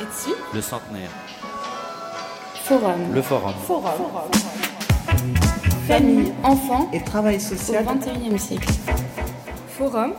[0.00, 1.10] Etsy, Le centenaire.
[2.64, 3.54] Forum, Le forum.
[3.66, 3.92] Forum.
[5.86, 7.84] Famille, enfants et travail au social.
[7.84, 8.72] XXIe siècle.
[9.68, 10.14] Forum,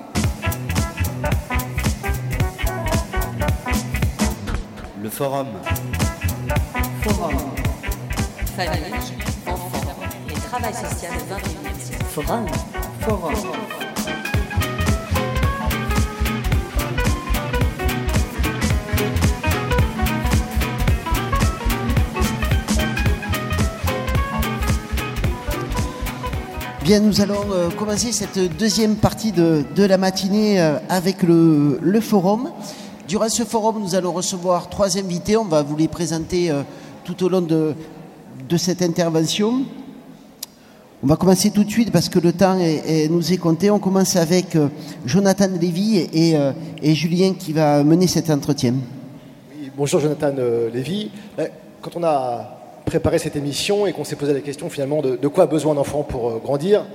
[5.01, 5.47] Le forum.
[7.01, 7.35] Forum.
[8.55, 8.93] Famille,
[9.47, 9.81] enfants
[10.29, 12.05] et travail social au XXIe siècle.
[12.05, 12.45] Forum.
[13.01, 13.33] Forum.
[26.85, 31.79] Bien, nous allons euh, commencer cette deuxième partie de, de la matinée euh, avec le,
[31.81, 32.51] le forum.
[33.07, 35.35] Durant ce forum, nous allons recevoir trois invités.
[35.35, 36.61] On va vous les présenter euh,
[37.03, 37.73] tout au long de,
[38.47, 39.63] de cette intervention.
[41.03, 43.71] On va commencer tout de suite parce que le temps est- nous est compté.
[43.71, 44.55] On commence avec
[45.07, 46.35] Jonathan Lévy et,
[46.81, 48.73] et Julien qui va mener cet entretien.
[49.77, 50.33] Bonjour Jonathan
[50.73, 51.11] Lévy.
[51.81, 52.54] Quand on a
[52.85, 55.73] préparé cette émission et qu'on s'est posé la question finalement de, de quoi a besoin
[55.73, 56.85] un enfant pour euh, grandir,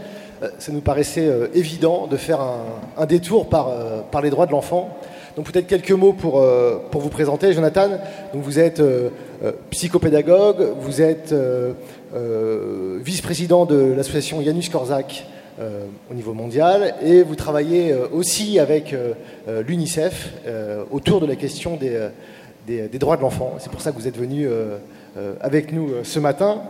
[0.42, 2.64] euh, ça nous paraissait euh, évident de faire un,
[2.96, 3.70] un détour par,
[4.10, 4.96] par les droits de l'enfant.
[5.36, 6.44] Donc peut-être quelques mots pour,
[6.90, 7.88] pour vous présenter, Jonathan.
[8.34, 8.82] Donc vous êtes
[9.70, 11.32] psychopédagogue, vous êtes
[13.00, 15.24] vice-président de l'association Janus Korzak
[16.10, 18.92] au niveau mondial et vous travaillez aussi avec
[19.46, 20.32] l'UNICEF
[20.90, 22.08] autour de la question des,
[22.66, 23.54] des, droits de l'enfant.
[23.60, 24.48] C'est pour ça que vous êtes venu
[25.40, 26.62] avec nous euh, ce matin.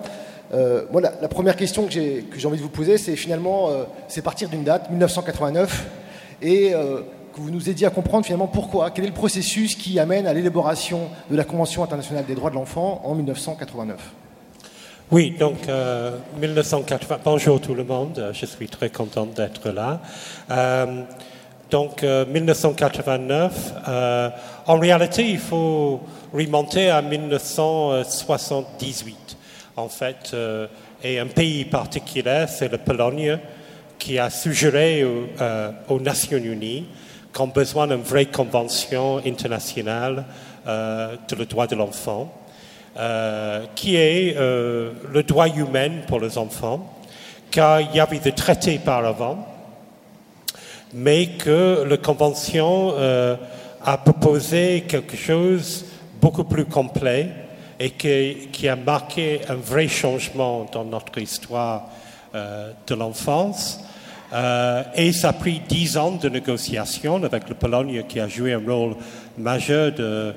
[0.52, 3.84] Euh, moi, la, première question que j'ai que envie de vous poser, c'est finalement, euh,
[4.08, 5.86] c'est partir d'une date, 1989,
[6.42, 7.02] et euh,
[7.34, 10.34] que vous nous aidiez à comprendre finalement pourquoi, quel est le processus qui amène à
[10.34, 13.96] l'élaboration de la Convention internationale des droits de l'enfant en 1989.
[15.12, 17.18] Oui, donc euh, 1980.
[17.24, 20.00] Bonjour tout le monde, euh, je suis très content d'être là.
[20.52, 21.02] Euh,
[21.70, 24.28] donc euh, 1989, euh,
[24.66, 26.00] en réalité, il faut
[26.32, 29.36] remonter à 1978.
[29.76, 30.66] En fait, euh,
[31.02, 33.38] et un pays particulier, c'est la Pologne,
[33.98, 36.86] qui a suggéré au- euh, aux Nations Unies
[37.32, 40.24] qu'on a besoin d'une vraie convention internationale
[40.66, 42.32] euh, de le droit de l'enfant
[42.98, 46.92] euh, qui est euh, le droit humain pour les enfants,
[47.50, 49.46] car il y avait des traités par avant,
[50.92, 53.36] mais que la Convention euh,
[53.84, 55.86] a proposé quelque chose
[56.20, 57.28] beaucoup plus complet
[57.78, 61.88] et qui, a marqué un vrai changement dans notre histoire
[62.34, 63.80] euh, de l'enfance.
[64.32, 68.52] Euh, et ça a pris dix ans de négociations avec la Pologne qui a joué
[68.52, 68.96] un rôle
[69.38, 70.34] majeur de,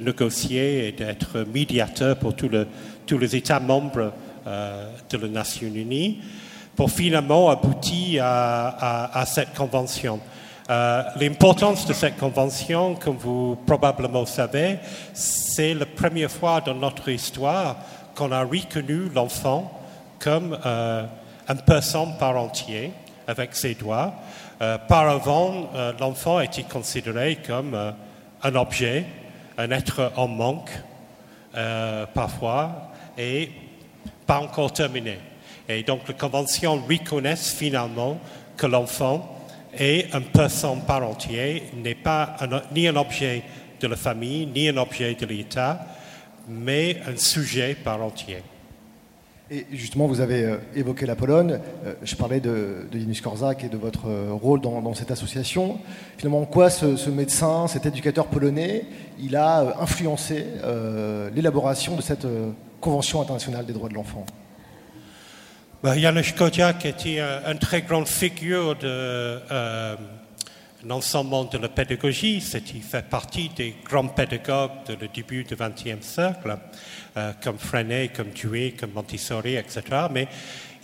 [0.00, 2.66] négocier et d'être médiateur pour tous le-
[3.06, 4.12] tous les États membres
[4.46, 6.18] de la Nations Unies
[6.76, 10.20] pour finalement aboutir à, cette convention.
[10.70, 14.78] Euh, L'importance de cette convention, comme vous probablement savez,
[15.12, 17.76] c'est la première fois dans notre histoire
[18.14, 19.80] qu'on a reconnu l'enfant
[20.18, 21.04] comme euh,
[21.48, 22.92] une personne par entier,
[23.26, 24.14] avec ses droits.
[24.60, 27.90] Euh, par avant, euh, l'enfant était considéré comme euh,
[28.42, 29.04] un objet,
[29.58, 30.70] un être en manque,
[32.14, 33.50] parfois, et
[34.26, 35.18] pas encore terminé.
[35.68, 38.18] Et donc, la Convention reconnaît finalement
[38.56, 39.38] que l'enfant
[39.78, 43.42] est une personne par entier, n'est pas un- ni un objet
[43.80, 45.86] de la famille, ni un objet de l'État,
[46.48, 48.38] mais un sujet par entier.
[49.50, 51.58] Et justement, vous avez euh, évoqué la Pologne.
[51.84, 55.78] Euh, je parlais de, de Janusz Korzak et de votre euh, rôle dans, cette association.
[56.16, 58.86] Finalement, en quoi ce, médecin, cet éducateur polonais,
[59.20, 60.46] il a influencé
[61.34, 62.26] l'élaboration de cette
[62.80, 64.24] Convention internationale des droits de l'enfant?
[65.82, 66.32] Ben, Janusz
[66.84, 69.96] était un, une très grande figure de euh,
[70.86, 72.36] l'ensemble de la pédagogie.
[72.36, 76.56] Il fait partie des grands pédagogues de le début du XXe siècle,
[77.16, 79.82] euh, comme Freinet, comme Dewey, comme Montessori, etc.
[80.12, 80.28] Mais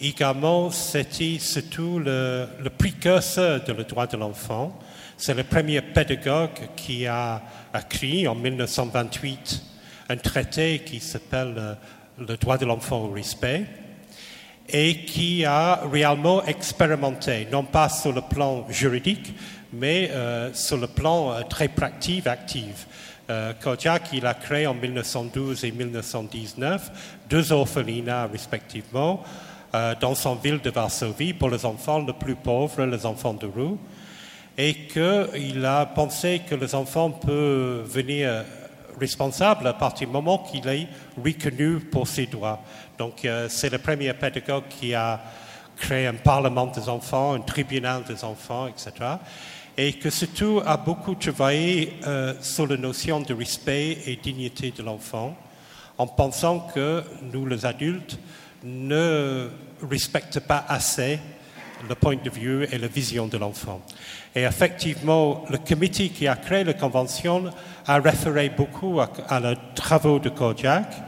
[0.00, 4.76] également, c'était surtout le, le précurseur de le droit de l'enfant.
[5.16, 7.40] C'est le premier pédagogue qui a
[7.72, 9.62] écrit en 1928
[10.08, 11.74] un traité qui s'appelle euh,
[12.18, 13.64] Le droit de l'enfant au respect
[14.68, 19.34] et qui a réellement expérimenté, non pas sur le plan juridique,
[19.72, 22.86] mais euh, sur le plan euh, très pratique, actif.
[23.30, 23.52] Euh,
[24.12, 26.90] il a créé en 1912 et 1919
[27.28, 29.22] deux orphelinats respectivement
[29.74, 33.46] euh, dans son ville de Varsovie pour les enfants les plus pauvres, les enfants de
[33.46, 33.76] rue,
[34.56, 38.44] et qu'il a pensé que les enfants peuvent venir
[38.98, 40.88] responsable à partir du moment qu'il est
[41.22, 42.60] reconnu pour ses droits.
[42.98, 45.20] Donc euh, c'est le premier pédagogue qui a
[45.76, 48.92] créé un parlement des enfants, un tribunal des enfants, etc.
[49.76, 54.82] et que surtout a beaucoup travaillé euh, sur la notion de respect et dignité de
[54.82, 55.36] l'enfant,
[55.96, 58.18] en pensant que nous, les adultes,
[58.64, 59.48] ne
[59.88, 61.20] respectent pas assez
[61.88, 63.80] le point de vue et la vision de l'enfant.
[64.34, 67.44] Et effectivement, le comité qui a créé la convention
[67.86, 71.07] a référé beaucoup à, les travaux de Kojak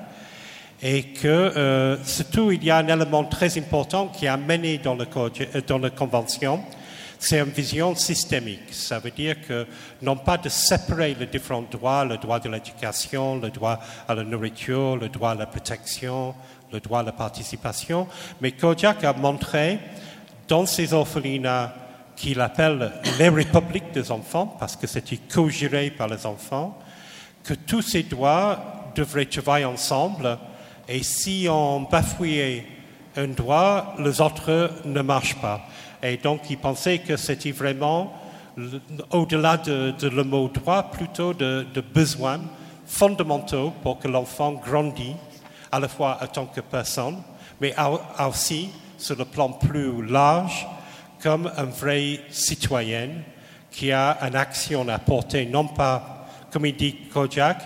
[0.82, 4.94] et que euh, surtout il y a un élément très important qui a mené dans,
[4.94, 6.62] le euh, dans la convention,
[7.18, 8.72] c'est une vision systémique.
[8.72, 9.66] Ça veut dire que
[10.00, 13.78] non pas de séparer les différents droits, le droit de l'éducation, le droit
[14.08, 16.34] à la nourriture, le droit à la protection,
[16.72, 18.08] le droit à la participation,
[18.40, 19.78] mais Kojak a montré
[20.48, 21.74] dans ces orphelinats
[22.16, 26.78] qu'il appelle les républiques des enfants, parce que c'était co-géré par les enfants,
[27.44, 30.38] que tous ces droits devraient travailler ensemble,
[30.90, 32.66] et si on bafouillait
[33.16, 35.60] un droit, les autres ne marchent pas.
[36.02, 38.12] Et donc, il pensait que c'était vraiment,
[39.10, 42.40] au-delà de, le mot droit, plutôt de, de besoins
[42.86, 45.14] fondamentaux pour que l'enfant grandisse,
[45.70, 47.18] à la fois en tant que personne,
[47.60, 50.66] mais au- aussi sur le plan plus large,
[51.22, 53.10] comme un vrai citoyen
[53.70, 57.58] qui a une action à porter, non pas, comme il dit Kojak,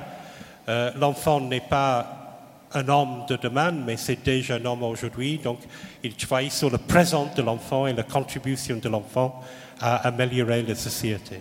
[0.68, 2.13] euh, l'enfant n'est pas
[2.74, 5.38] un homme de demain, mais c'est déjà un homme aujourd'hui.
[5.38, 5.58] Donc,
[6.02, 9.40] il travaille sur le présent de l'enfant et la contribution de l'enfant
[9.80, 11.40] à améliorer la société.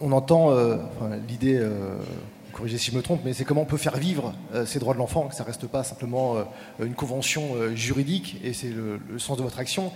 [0.00, 0.76] On- entend euh,
[1.28, 1.96] l'idée, euh,
[2.54, 4.94] corrigez si je me trompe, mais c'est comment on peut faire vivre euh, ces droits
[4.94, 6.44] de l'enfant, que ça ne reste pas simplement euh,
[6.80, 9.92] une convention euh, juridique, et c'est le, sens de votre action.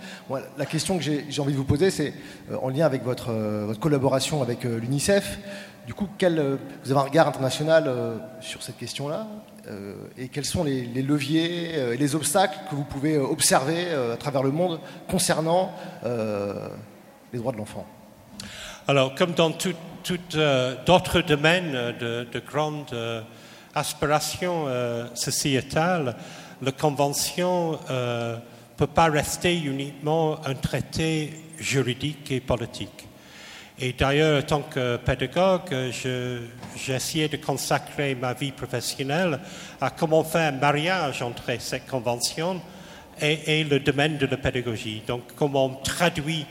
[0.57, 2.13] La question que j'ai envie de vous poser, c'est
[2.61, 3.29] en lien avec votre,
[3.79, 5.39] collaboration avec l'UNICEF,
[5.85, 7.91] du coup, vous avez un regard international
[8.41, 9.27] sur cette question-là
[10.17, 14.51] et quels sont les, leviers et les obstacles que vous pouvez observer à travers le
[14.51, 14.79] monde
[15.09, 15.71] concernant
[16.03, 17.85] les droits de l'enfant?
[18.87, 19.77] Alors, comme dans tout- tout,
[20.35, 23.21] euh, d'autres domaines de, de grande euh,
[23.75, 26.15] aspiration euh, sociétale,
[26.61, 28.35] la Convention ne
[28.77, 33.07] peut pas rester uniquement un traité juridique et politique.
[33.81, 36.41] Et d'ailleurs, en tant que pédagogue, je-
[36.75, 39.39] j'ai essayé de consacrer ma vie professionnelle
[39.79, 42.61] à comment faire un mariage entre cette convention
[43.21, 45.01] et, et le domaine de la pédagogie.
[45.07, 46.45] Donc, comment on traduit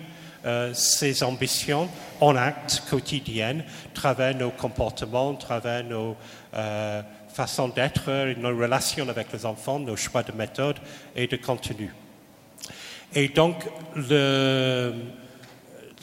[0.44, 1.88] euh, ces ambitions
[2.20, 6.16] en actes quotidiens, à travers nos comportements, travers nos
[6.54, 10.76] euh, façons d'être, nos relations avec les enfants, nos choix de méthode
[11.14, 11.92] et de contenu.
[13.14, 13.64] Et donc,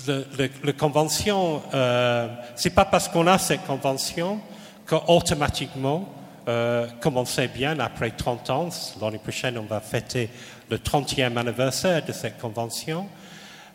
[0.07, 4.39] le convention, euh, c'est pas parce qu'on a cette convention
[4.85, 6.09] qu'automatiquement,
[6.47, 8.69] euh, comme on sait bien, après 30 ans,
[9.01, 10.29] l'année prochaine, on va fêter
[10.69, 13.07] le 30e anniversaire de cette convention,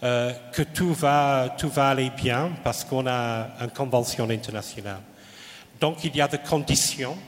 [0.02, 5.00] euh, que tout va, tout va aller bien parce qu'on a une convention internationale.
[5.78, 7.18] Donc, il y a des conditions,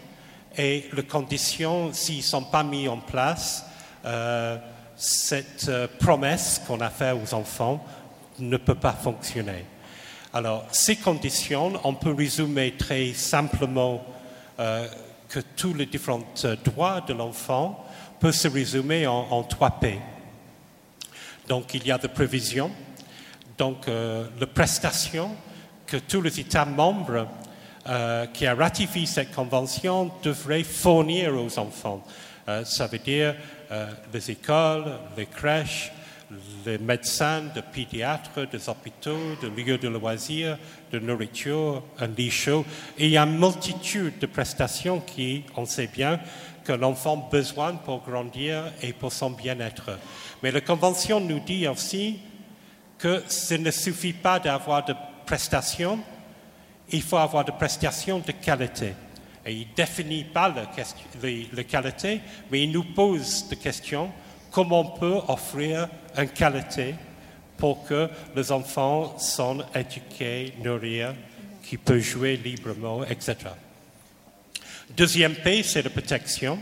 [0.57, 3.67] et les conditions, s'ils ne sont pas mis en place,
[4.07, 4.57] euh,
[4.97, 7.85] cette euh, promesse qu'on a faite aux enfants
[8.39, 9.67] ne peut pas fonctionner.
[10.33, 14.03] Alors, ces conditions, on peut résumer très simplement
[15.29, 16.23] que tous les différents
[16.65, 17.85] droits de l'enfant
[18.19, 19.99] peuvent se résumer en, en trois P.
[21.53, 22.71] Donc, il y a des prévisions,
[23.59, 25.37] donc euh, les prestations
[25.87, 27.29] que tous les États membres
[27.87, 32.03] euh, qui ont ratifié cette convention devraient fournir aux enfants.
[32.49, 33.35] Euh, ça veut dire
[34.15, 35.93] les écoles, les crèches,
[36.65, 40.57] les médecins, les pédiatres, des hôpitaux, des lieux de loisirs,
[40.91, 42.65] de nourriture, un lit chaud.
[42.97, 46.19] Il y a une multitude de prestations qui, on sait bien,
[46.65, 49.99] que l'enfant a besoin pour grandir et pour son bien-être.
[50.43, 52.19] Mais la Convention nous dit aussi
[52.99, 54.95] que ce ne suffit pas d'avoir de
[55.25, 56.01] prestations,
[56.91, 58.95] il faut avoir des prestations de qualité.
[59.45, 60.67] Et il ne définit pas la,
[61.65, 62.21] qualité,
[62.51, 64.11] mais il nous pose des questions
[64.51, 66.95] comment on peut offrir une qualité
[67.57, 71.03] pour que les enfants soient éduqués, nourris,
[71.63, 73.37] qui peuvent jouer librement, etc.
[74.97, 76.59] Deuxième P, c'est la protection.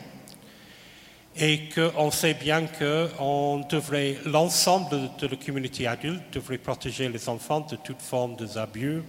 [1.36, 7.28] Et qu'on sait bien que on devrait, l'ensemble de la communauté adulte devrait protéger les
[7.28, 9.02] enfants de toute forme d'abus,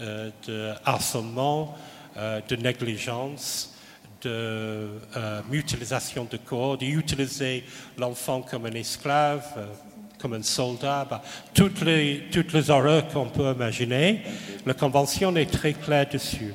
[0.00, 1.76] euh, de harcèlement,
[2.16, 3.76] euh, de négligence,
[4.22, 4.30] de
[5.16, 7.64] euh, mutilation de corps, d'utiliser
[7.98, 9.66] l'enfant comme un esclave, euh,
[10.18, 14.22] comme un soldat, bah, toutes, les, toutes les horreurs qu'on peut imaginer.
[14.64, 16.54] La Convention est très claire dessus.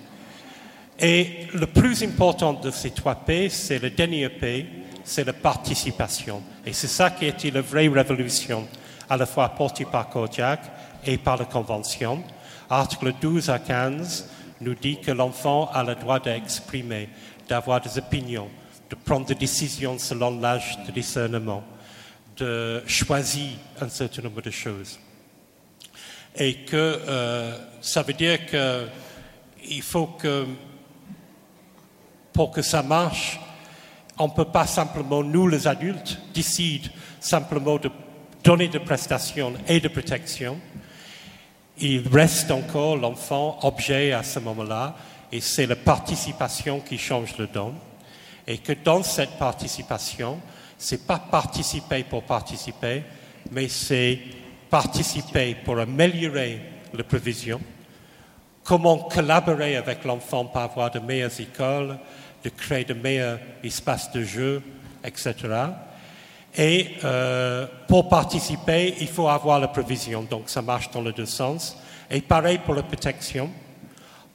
[1.00, 4.66] Et le plus important de ces trois P, c'est le dernier P,
[5.12, 6.42] c'est la participation.
[6.66, 8.66] Et c'est ça qui a été la vraie révolution,
[9.10, 10.62] à la fois apportée par Kojak
[11.06, 12.24] et par la Convention.
[12.70, 14.30] Article 12 à 15
[14.62, 17.10] nous dit que l'enfant a le droit d'exprimer,
[17.50, 18.50] d'avoir des opinions,
[18.90, 21.64] de prendre des décisions selon l'âge de discernement,
[22.38, 23.50] de choisir
[23.82, 24.98] un certain nombre de choses.
[26.38, 30.46] Et que euh, ça veut dire qu'il faut que,
[32.32, 33.38] pour que ça marche,
[34.18, 36.90] on ne peut pas simplement, nous les adultes, décider
[37.20, 37.90] simplement de
[38.44, 40.60] donner des prestations et de protection.
[41.80, 44.96] Il reste encore l'enfant objet à ce moment-là,
[45.32, 47.74] et c'est la participation qui change le don.
[48.48, 50.40] Et que dans cette participation,
[50.78, 53.04] c'est pas participer pour participer,
[53.52, 54.20] mais c'est
[54.70, 56.60] participer pour améliorer
[56.94, 57.62] la provision,
[58.64, 61.98] comment collaborer avec l'enfant pour avoir de meilleures écoles,
[62.44, 64.62] de créer de meilleurs espaces de jeu,
[65.04, 65.36] etc.
[66.58, 70.24] Et euh, pour participer, il faut avoir la provision.
[70.24, 71.78] Donc ça marche dans les deux sens.
[72.10, 73.50] Et pareil pour la protection.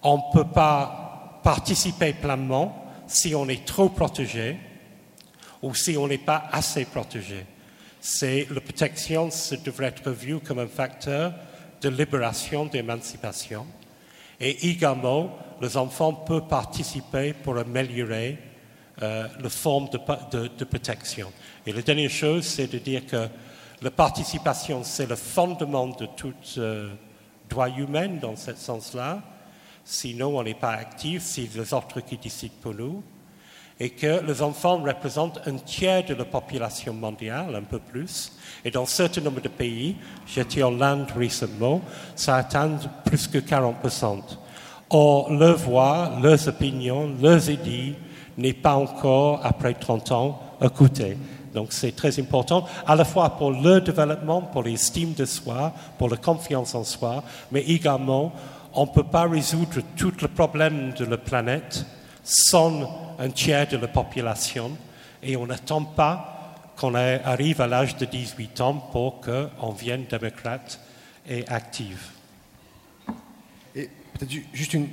[0.02, 4.56] On ne peut pas participer pleinement si on est trop protégé
[5.62, 7.44] ou si on n'est pas assez protégé.
[8.00, 11.32] C'est la protection ça devrait être vue comme un facteur
[11.80, 13.66] de libération, d'émancipation.
[14.40, 18.38] Et également, les enfants peuvent participer pour améliorer
[19.02, 21.32] euh, la forme de, protection.
[21.66, 23.28] Et la dernière chose, c'est de dire que
[23.82, 26.90] la participation, c'est le fondement de tout euh,
[27.48, 29.22] droit humain dans ce sens-là.
[29.84, 33.02] Sinon, on n'est pas actif, c'est les autres qui décident pour nous.
[33.78, 38.32] Et que les enfants représentent un tiers de la population mondiale, un peu plus.
[38.64, 41.82] Et dans un certain nombre de pays, j'étais en Inde récemment,
[42.14, 44.22] ça atteint plus que 40%.
[44.90, 47.94] Or, leur voix, leurs opinions, leurs idées
[48.38, 51.18] n'est pas encore, après 30 ans, écoutées.
[51.52, 56.10] Donc c'est très important, à la fois pour leur développement, pour l'estime de soi, pour
[56.10, 58.32] la confiance en soi, mais également,
[58.74, 61.86] on ne peut pas résoudre tous les problèmes de la planète
[62.26, 64.72] sans un tiers de la population
[65.22, 70.80] et on n'attend pas qu'on arrive à l'âge de 18 ans pour qu'on vienne démocrate
[71.28, 72.10] et active.
[73.74, 74.88] Peut-être juste une,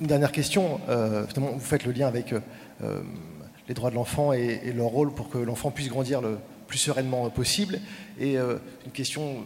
[0.00, 0.80] dernière question.
[0.88, 3.00] Euh, vous faites le lien avec euh,
[3.68, 7.28] les droits de l'enfant et, leur rôle pour que l'enfant puisse grandir le plus sereinement
[7.30, 7.80] possible.
[8.20, 9.44] Et euh, une question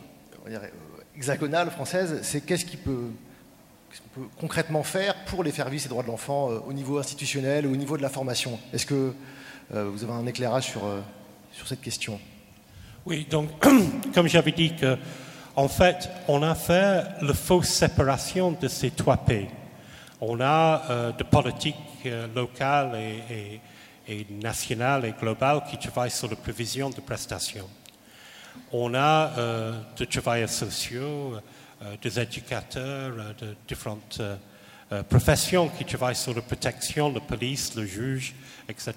[1.16, 3.10] hexagonale française, c'est qu'est-ce qu'on peut,
[4.14, 7.96] peut, concrètement faire pour les faire vivre droits de l'enfant au niveau institutionnel, au niveau
[7.96, 9.14] de la formation Est-ce que
[9.70, 10.82] vous avez un éclairage sur,
[11.52, 12.20] sur cette question?
[13.04, 13.50] Oui, donc
[14.14, 14.96] comme j'avais dit que
[15.56, 19.48] en fait, on a fait la fausse séparation de ces trois pays.
[20.20, 22.94] On a euh, des politiques euh, locales
[23.30, 23.60] et,
[24.30, 27.68] nationales et globales qui travaillent sur la prévision de prestations.
[28.70, 31.40] On a euh, des travailleurs sociaux,
[32.02, 34.20] des éducateurs de différentes
[35.08, 38.34] professions qui travaillent sur la protection, la police, le juge,
[38.68, 38.92] etc.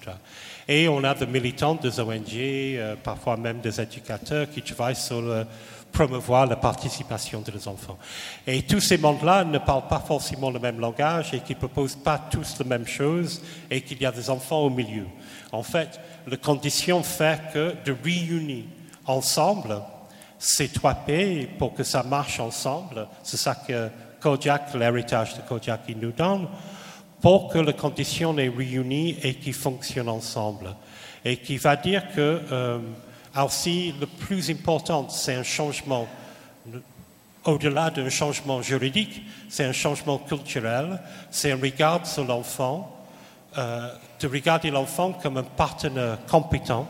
[0.68, 5.46] Et on a des militants des ONG, parfois même des éducateurs qui travaillent sur le
[5.90, 7.98] promouvoir la participation des enfants.
[8.46, 11.96] Et tous ces mondes-là ne parlent pas forcément le même langage et qui ne proposent
[11.96, 15.06] pas tous la même chose et qu'il y a des enfants au milieu.
[15.50, 18.64] En fait, la condition fait que de réunir
[19.04, 19.82] ensemble
[20.40, 25.82] ces trois pays pour que ça marche ensemble, c'est ça que Kodiak, l'héritage de Kodiak,
[25.88, 26.48] il nous donne,
[27.20, 30.74] pour que la condition est réunie et qui fonctionne ensemble.
[31.26, 32.78] Et qui va dire que euh,
[33.36, 36.08] aussi, le plus important, c'est un changement,
[37.44, 42.96] au-delà d'un changement juridique, c'est un changement culturel, c'est un regard sur l'enfant,
[43.58, 46.88] euh, de regarder l'enfant comme un partenaire compétent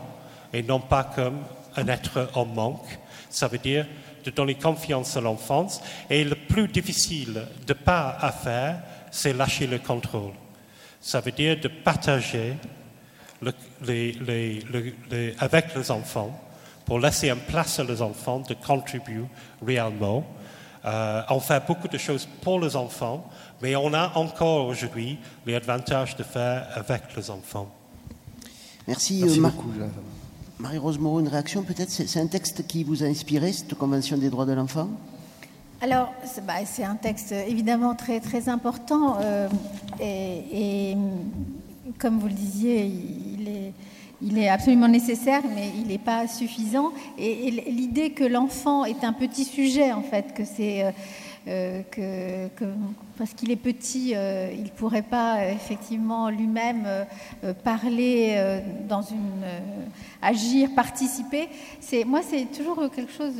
[0.53, 1.39] et non pas comme
[1.75, 2.97] un être en manque.
[3.31, 3.87] Ça veut dire
[4.23, 5.81] de donner confiance à l'enfance.
[6.09, 10.33] Et le plus difficile de pas à faire, c'est lâcher le contrôle.
[10.99, 12.53] Ça veut dire de partager
[15.39, 16.39] avec les enfants
[16.85, 19.25] pour laisser une place à les enfants de contribuer
[19.65, 20.23] réellement.
[20.83, 23.29] Euh, on fait beaucoup de choses pour les enfants,
[23.61, 27.71] mais on a encore aujourd'hui l'avantage de faire avec les enfants.
[28.87, 29.71] Merci, euh, beaucoup.
[30.61, 34.29] Marie-Rose Moreau, une réaction peut-être C'est un texte qui vous a inspiré, cette Convention des
[34.29, 34.89] droits de l'enfant?
[35.81, 36.13] Alors,
[36.45, 39.49] bah, c'est un texte évidemment très, très important euh,
[39.99, 40.95] et,
[41.97, 43.73] comme vous le disiez, il est,
[44.21, 46.91] il est absolument nécessaire, mais il n'est pas suffisant.
[47.17, 50.93] Et, l'idée que l'enfant est un petit sujet, en fait, que c'est
[51.47, 52.65] euh, euh, que,
[53.17, 56.87] parce qu'il est petit, euh, il ne pourrait pas effectivement lui-même
[57.63, 59.43] parler dans une
[60.21, 61.49] agir, participer.
[62.05, 63.33] Moi, c'est toujours quelque chose.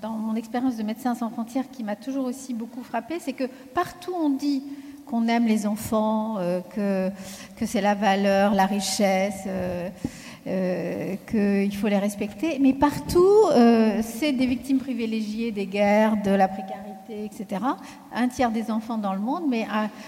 [0.00, 3.48] dans mon expérience de médecin sans frontières qui m'a toujours aussi beaucoup frappé, c'est que
[3.74, 4.62] partout on dit
[5.08, 6.60] qu'on aime les enfants, euh,
[7.56, 9.44] que c'est la valeur, la richesse,
[10.48, 12.58] euh, euh, qu'il faut les respecter.
[12.60, 13.46] Mais partout,
[14.02, 17.62] c'est des victimes privilégiées des guerres, de la précarité, etc.
[18.14, 19.66] Un tiers des enfants dans le monde, mais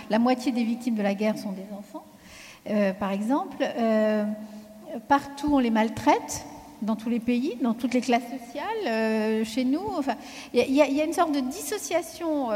[0.08, 2.04] la moitié des victimes de la guerre sont des enfants,
[2.98, 3.64] par exemple.
[5.08, 6.44] partout, on les maltraite
[6.82, 9.82] dans tous les pays, dans toutes les classes sociales, chez nous.
[9.98, 10.14] Enfin,
[10.54, 12.48] il y, y, a une sorte de dissociation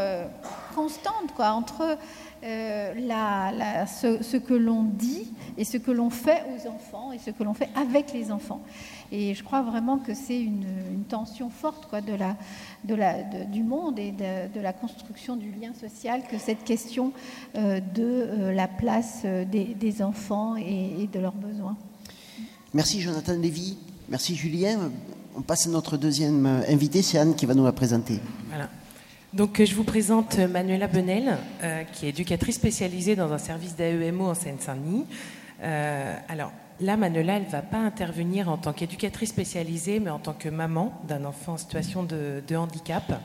[0.74, 1.98] constante quoi, entre
[2.44, 7.30] euh, la, ce, que l'on dit et ce que l'on fait aux enfants et ce
[7.30, 8.60] que l'on fait avec les enfants.
[9.10, 10.66] Et je crois vraiment que c'est une,
[11.08, 12.36] tension forte quoi, de la,
[12.84, 17.12] de la, du monde et de, la construction du lien social que cette question
[17.56, 21.76] euh, de euh, la place des, enfants et, de leurs besoins.
[22.74, 23.78] Merci Jonathan Lévy.
[24.08, 24.90] Merci Julien.
[25.36, 28.20] On passe à notre deuxième invité, c'est Anne qui va nous la présenter.
[28.48, 28.68] Voilà.
[29.34, 33.74] Donc, euh, je vous présente Manuela Benel, euh, qui est éducatrice spécialisée dans un service
[33.74, 35.06] d'AEMO en Seine-Saint-Denis.
[35.60, 40.20] Euh, alors, là, Manuela, elle ne va pas intervenir en tant qu'éducatrice spécialisée, mais en
[40.20, 43.20] tant que maman d'un enfant en situation de, handicap.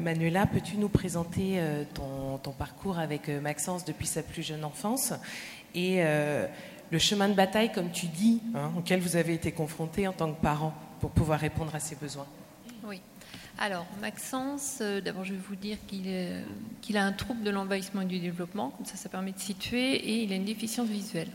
[0.00, 1.58] Manuela, peux-tu nous présenter
[1.94, 5.14] ton, parcours avec Maxence depuis sa plus jeune enfance
[5.74, 10.12] et le chemin de bataille, comme tu dis, hein, auquel vous avez été confronté en
[10.12, 12.26] tant que parent pour pouvoir répondre à ses besoins?
[13.60, 18.04] Alors, Maxence, euh, d'abord je vais vous dire qu'il a un trouble de l'envahissement et
[18.06, 21.26] du développement, comme ça ça permet de situer, et il a une déficience visuelle.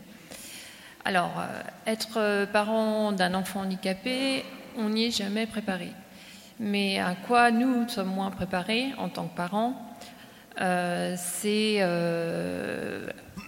[1.04, 4.42] Alors, euh, être euh, parent d'un enfant handicapé,
[4.78, 5.90] on n'y est jamais préparé.
[6.58, 9.74] Mais à quoi nous sommes moins préparés en tant que parents
[10.56, 11.84] C'est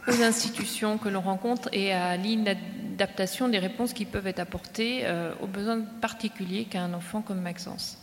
[0.09, 5.07] aux institutions que l'on rencontre et à l'inadaptation des réponses qui peuvent être apportées
[5.41, 7.97] aux besoins particuliers qu'a un enfant comme Maxence.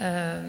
[0.00, 0.40] Euh,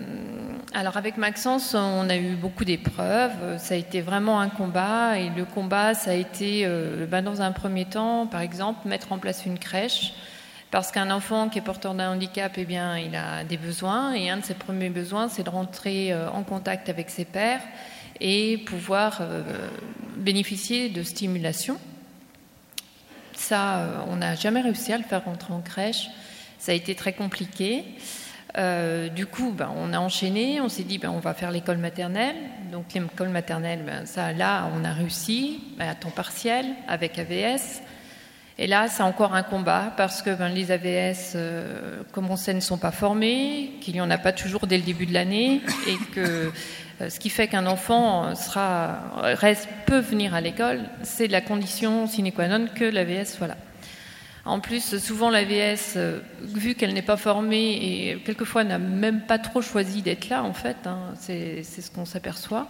[0.74, 3.58] alors avec Maxence, on a eu beaucoup d'épreuves.
[3.58, 5.18] Ça a été vraiment un combat.
[5.18, 9.12] Et le combat, ça a été, euh, ben, dans un premier temps, par exemple, mettre
[9.12, 10.14] en place une crèche.
[10.72, 14.14] Parce qu'un enfant qui est porteur d'un handicap, eh bien, il a des besoins.
[14.14, 17.62] Et un de ses premiers besoins, c'est de rentrer euh, en contact avec ses pairs
[18.22, 19.22] et pouvoir
[20.18, 21.78] bénéficier de stimulation.
[23.32, 26.10] Ça, on n'a jamais réussi à le faire rentrer en crèche.
[26.58, 27.86] Ça a été très compliqué.
[28.58, 31.78] Euh, du coup, ben, on a enchaîné, on s'est dit ben, on va faire l'école
[31.78, 32.36] maternelle.
[32.72, 37.82] Donc l'école maternelle, ben, ça là, on a réussi à temps partiel avec AVS.
[38.58, 42.54] Et là, c'est encore un combat parce que ben, les AVS, euh, comme on sait,
[42.54, 45.62] ne sont pas formés, qu'il n'y en a pas toujours dès le début de l'année,
[45.88, 46.52] et que
[47.02, 48.34] euh, ce qui fait qu'un enfant
[49.22, 53.56] reste, peut venir à l'école, c'est la condition sine qua non que l'AVS soit là.
[54.50, 59.38] En plus, souvent l'AVS, euh, vu qu'elle n'est pas formée et quelquefois n'a même pas
[59.38, 62.68] trop choisi d'être là, en fait, hein, c'est ce qu'on s'aperçoit.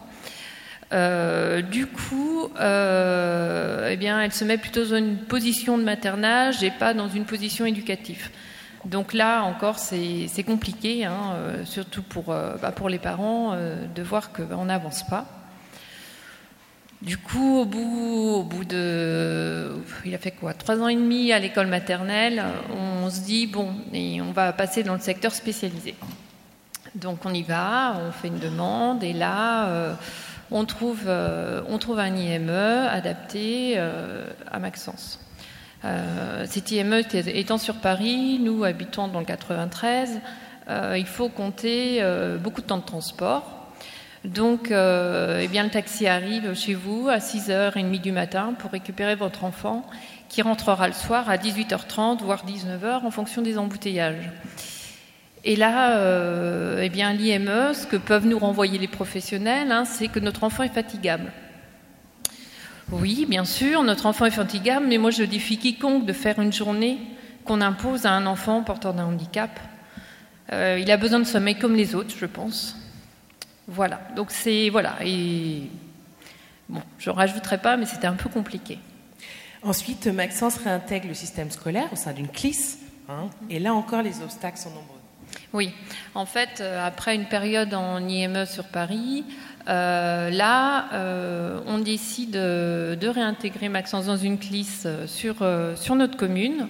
[0.92, 6.64] Euh, du coup, euh, eh bien, elle se met plutôt dans une position de maternage
[6.64, 8.30] et pas dans une position éducative.
[8.84, 14.66] Donc là encore, c'est compliqué, hein, surtout pour, bah, pour les parents, de voir qu'on
[14.66, 15.28] n'avance pas.
[17.02, 21.32] Du coup, au bout, au bout de, il a fait quoi, trois ans et demi
[21.32, 22.44] à l'école maternelle,
[22.76, 25.96] on se dit bon, on va passer dans le secteur spécialisé.
[26.96, 29.94] Donc on y va, on fait une demande et là, euh,
[30.52, 35.20] on trouve, euh, on trouve un IME adapté euh, à Maxence.
[36.46, 40.20] cet IME étant sur Paris, nous habitons dans le 93,
[40.98, 42.04] il faut compter
[42.44, 43.59] beaucoup de temps de transport.
[44.26, 49.16] Donc, euh, eh bien, le taxi arrive chez vous à 6h30 du matin pour récupérer
[49.16, 49.86] votre enfant
[50.28, 54.30] qui rentrera le soir à 18h30, voire 19h en fonction des embouteillages.
[55.46, 60.10] Et là, euh, eh bien, l'IME, ce que peuvent nous renvoyer les professionnels, hein, c'est
[60.10, 61.32] que notre enfant est fatigable.
[62.92, 66.52] Oui, bien sûr, notre enfant est fatigable, mais moi je défie quiconque de faire une
[66.52, 66.98] journée
[67.46, 69.52] qu'on impose à un enfant porteur d'un handicap.
[70.52, 72.76] Euh, il a besoin de sommeil comme les autres, je pense.
[73.70, 74.70] Voilà, donc c'est.
[74.70, 75.62] Voilà, et.
[76.68, 78.80] Bon, je ne rajouterai pas, mais c'était un peu compliqué.
[79.62, 82.78] Ensuite, Maxence réintègre le système scolaire au sein d'une CLIS,
[83.10, 85.00] hein, et là encore, les obstacles sont nombreux.
[85.54, 85.72] Oui,
[86.16, 89.26] en fait, euh, après une période en IME sur Paris,
[89.68, 95.36] euh, là, euh, on décide de réintégrer Maxence dans une CLIS sur,
[95.76, 96.70] sur notre commune.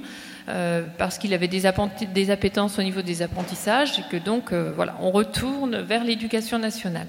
[0.50, 1.64] Euh, parce qu'il avait des,
[2.12, 6.58] des, appétences au niveau des apprentissages et que donc euh, voilà, on retourne vers l'éducation
[6.58, 7.06] nationale.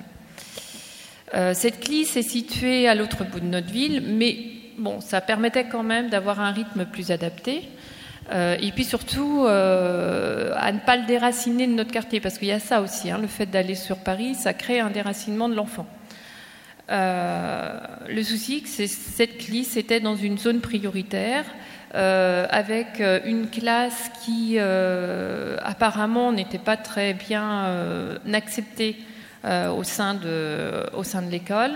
[1.34, 4.36] Euh, cette clisse est située à l'autre bout de notre ville, mais
[4.76, 7.68] bon, ça permettait quand même d'avoir un rythme plus adapté.
[8.32, 12.60] Et puis surtout, à ne pas le déraciner de notre quartier, parce qu'il y a
[12.60, 15.88] ça aussi, hein, le fait d'aller sur Paris, ça crée un déracinement de l'enfant.
[16.88, 21.44] Le souci, c'est que cette clisse était dans une zone prioritaire,
[21.96, 27.66] euh, avec euh, une classe qui euh, apparemment n'était pas très bien
[28.32, 28.96] acceptée
[29.44, 31.72] au sein de, l'école,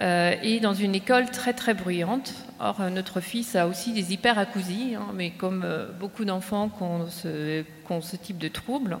[0.00, 2.32] et dans une école très très bruyante.
[2.60, 5.66] Or, notre fils a aussi des hyperacousies, hein, mais comme
[5.98, 8.98] beaucoup d'enfants qui ont ce, type de troubles.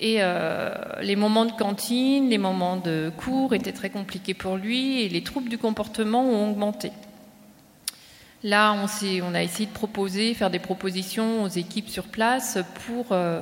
[0.00, 0.20] Et
[1.02, 5.22] les moments de cantine, les moments de cours étaient très compliqués pour lui et les
[5.22, 6.90] troubles du comportement ont augmenté.
[8.44, 13.40] Là, on, a essayé de proposer, faire des propositions aux équipes sur place pour, euh,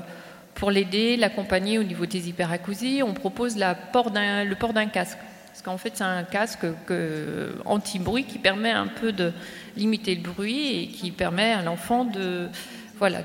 [0.71, 3.03] l'aider, l'accompagner au niveau des hyperacousies.
[3.05, 5.19] On propose le port d'un casque.
[5.49, 9.33] Parce qu'en fait, c'est un casque que- anti-bruit qui permet un peu de
[9.77, 12.49] limiter le bruit et qui permet à l'enfant de,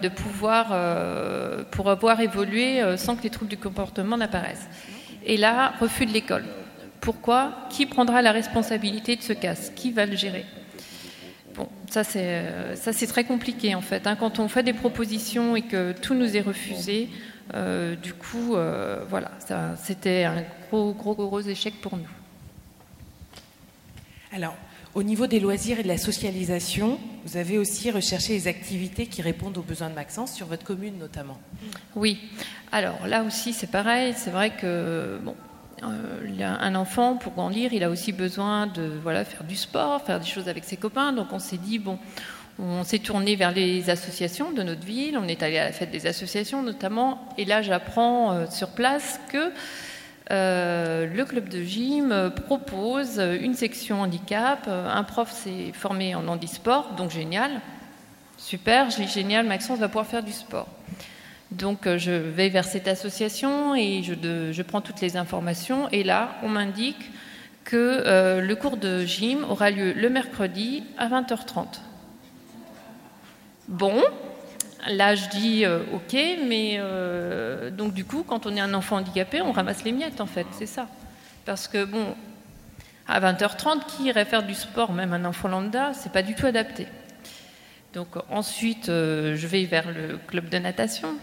[0.10, 1.64] pouvoir, euh,
[2.20, 4.68] évolué euh, sans que les troubles du comportement n'apparaissent.
[5.28, 6.46] Et là, refus de l'école.
[7.02, 7.68] Pourquoi?
[7.70, 9.76] Qui prendra la responsabilité de ce casque?
[9.76, 10.44] Qui va le gérer?
[11.58, 14.06] Bon, ça c'est euh, ça c'est très compliqué en fait.
[14.06, 14.16] hein.
[14.16, 17.10] Quand on fait des propositions et que tout nous est refusé,
[17.56, 19.32] euh, du coup, euh, voilà,
[19.84, 22.08] c'était un gros gros gros échec pour nous.
[24.32, 24.56] Alors,
[24.94, 29.22] au niveau des loisirs et de la socialisation, vous avez aussi recherché les activités qui
[29.22, 31.40] répondent aux besoins de Maxence, sur votre commune notamment.
[31.96, 32.20] Oui.
[32.72, 34.14] Alors là aussi, c'est pareil.
[34.16, 35.36] C'est vrai que bon,
[35.82, 40.26] un enfant pour grandir, il a aussi besoin de voilà faire du sport, faire des
[40.26, 41.14] choses avec ses copains.
[41.14, 42.00] Donc on s'est dit bon,
[42.60, 45.18] on s'est tourné vers les associations de notre ville.
[45.18, 47.28] On est allé à la fête des associations notamment.
[47.38, 49.52] Et là, j'apprends euh, sur place que
[50.30, 54.66] euh, le club de gym euh, propose une section handicap.
[54.68, 57.62] Euh, Un prof s'est formé en handisport, donc génial.
[58.38, 60.68] Super, génial, Maxence va pouvoir faire du sport.
[61.52, 65.88] Donc euh, je vais vers cette association et je, de- je prends toutes les informations.
[65.92, 67.10] Et là, on m'indique
[67.64, 71.66] que euh, le cours de gym aura lieu le mercredi à 20h30.
[73.68, 74.02] Bon,
[74.88, 76.16] là je dis euh, ok,
[76.48, 76.80] mais
[77.72, 80.48] donc du coup, quand on est un enfant handicapé, on ramasse les miettes en fait,
[80.52, 80.88] c'est ça.
[81.46, 82.16] Parce que bon,
[83.08, 86.46] à 20h30, qui irait faire du sport, même un enfant lambda, c'est pas du tout
[86.46, 86.88] adapté.
[87.94, 91.16] Donc ensuite, je vais vers le club de natation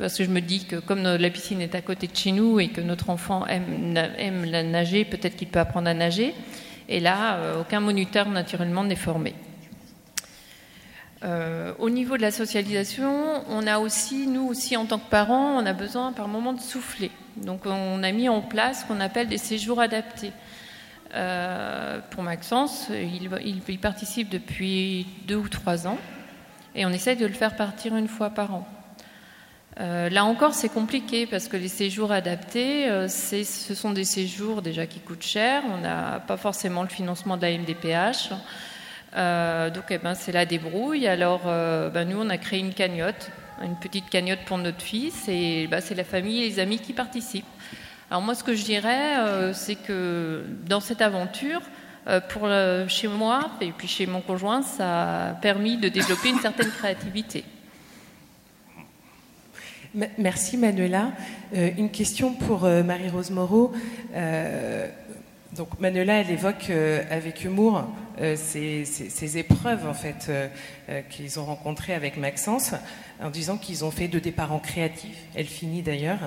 [0.00, 2.58] parce que je me dis que comme la piscine est à côté de chez nous
[2.58, 6.34] et que notre enfant aime, aime la nager, peut-être qu'il peut apprendre à nager.
[6.88, 9.34] Et là, euh, aucun moniteur naturellement n'est formé.
[11.22, 15.62] Euh, au niveau de la socialisation, on a aussi, nous aussi en tant que parents,
[15.62, 17.10] on a besoin par moment de souffler.
[17.36, 20.32] Donc on a mis en place ce qu'on appelle des séjours adaptés.
[21.14, 25.98] Euh, pour Maxence, il, participe depuis deux ou trois ans
[26.74, 28.66] et on essaie de le faire partir une fois par an.
[29.78, 34.62] Euh, là encore, c'est compliqué parce que les séjours adaptés, euh, ce sont des séjours
[34.62, 35.62] déjà qui coûtent cher.
[35.72, 38.30] On n'a pas forcément le financement de la MDPH.
[39.16, 41.06] Euh, donc, eh ben, c'est la débrouille.
[41.06, 43.30] Alors, ben, nous, on a créé une cagnotte,
[43.62, 46.92] une petite cagnotte pour notre fils, et ben, c'est la famille et les amis qui
[46.92, 47.44] participent.
[48.10, 51.60] Alors moi, ce que je dirais, c'est que dans cette aventure,
[52.88, 57.44] chez moi et puis chez mon conjoint, ça a permis de développer une certaine créativité.
[59.94, 61.12] Merci Manuela.
[61.52, 63.72] Euh, une question pour euh, Marie-Rose Moreau.
[64.14, 64.88] Euh,
[65.56, 66.70] donc Manuela, elle évoque
[67.10, 67.82] avec humour
[68.36, 70.30] ces, épreuves en fait
[71.08, 72.72] qu'ils ont rencontrées avec Maxence,
[73.20, 75.24] en disant qu'ils ont fait de des parents créatifs.
[75.34, 76.20] Elle finit d'ailleurs.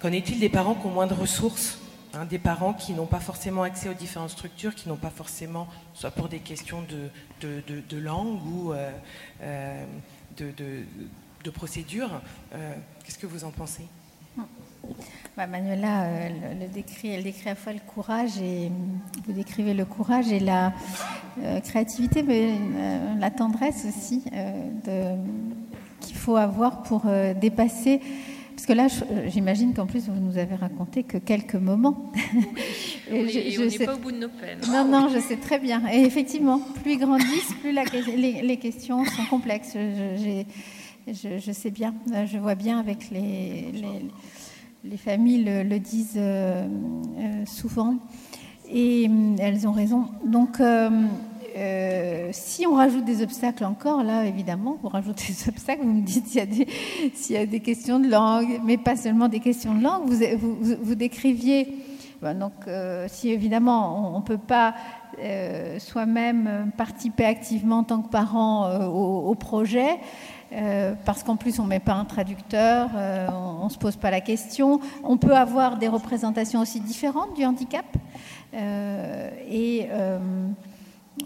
[0.00, 1.78] Qu'en est-il des parents qui ont moins de ressources
[2.14, 5.68] hein, des parents qui n'ont pas forcément accès aux différentes structures, qui n'ont pas forcément,
[5.92, 6.82] soit pour des questions
[7.42, 8.72] de, langue ou
[10.38, 10.54] de,
[11.44, 12.20] de- procédure.
[12.54, 12.72] Euh,
[13.04, 13.84] Qu'est-ce que vous en pensez?
[15.36, 18.68] Bah, Manuela euh, le, le décrit, elle décrit à la fois le courage et euh,
[19.26, 20.72] vous décrivez le courage et la
[21.42, 25.16] euh, créativité, mais euh, la tendresse aussi euh,
[26.00, 28.00] qu'il faut avoir pour euh, dépasser.
[28.56, 28.88] Parce que là,
[29.28, 32.12] j'imagine qu'en plus, vous nous avez raconté que quelques moments.
[33.10, 33.16] Je-
[33.50, 34.60] je on n'est sais- pas au bout de nos peines.
[34.70, 35.82] non, non, je sais très bien.
[35.92, 37.82] Et effectivement, plus ils grandissent, plus la
[38.16, 39.72] les, les questions sont complexes.
[39.74, 40.46] J'ai-
[41.08, 44.08] je- sais bien, Euh, je vois bien avec les, les,
[44.84, 46.66] les familles le, disent euh,
[47.18, 47.96] euh, souvent.
[48.72, 49.08] Et
[49.40, 50.04] elles ont raison.
[50.24, 50.60] Donc,
[52.32, 56.26] si on rajoute des obstacles encore, là, évidemment, vous rajoutez des obstacles, vous me dites
[56.28, 56.38] s'il
[57.34, 60.08] y, a des- questions de langue, mais pas seulement des questions de langue.
[60.38, 61.74] Vous, vous, décriviez,
[62.22, 62.52] ben donc,
[63.08, 64.74] si évidemment on ne peut pas
[65.80, 69.98] soi-même participer activement en tant que parent au projet.
[70.52, 73.96] Euh, parce qu'en plus on ne met pas un traducteur, euh, on ne se pose
[73.96, 74.80] pas la question.
[75.04, 77.84] On peut avoir des représentations aussi différentes du handicap.
[78.52, 79.88] Euh, et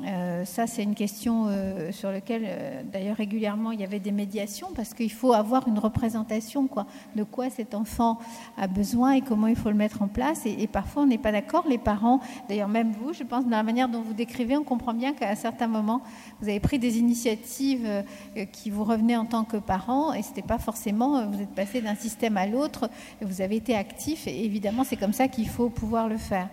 [0.03, 4.13] euh, ça, c'est une question euh, sur laquelle, euh, d'ailleurs, régulièrement, il y avait des
[4.13, 6.69] médiations, parce qu'il faut avoir une représentation
[7.15, 8.19] de quoi cet enfant
[8.57, 10.47] a besoin et comment il faut le mettre en place.
[10.47, 13.63] Et, parfois, on n'est pas d'accord, les parents, d'ailleurs, même vous, je pense, dans la
[13.63, 16.03] manière dont vous décrivez, on comprend bien qu'à certains moments,
[16.41, 18.05] vous avez pris des initiatives
[18.53, 21.81] qui vous revenaient en tant que parent, et ce n'était pas forcément, vous êtes passé
[21.81, 25.69] d'un système à l'autre, vous avez été actif, et évidemment, c'est comme ça qu'il faut
[25.69, 26.49] pouvoir le faire.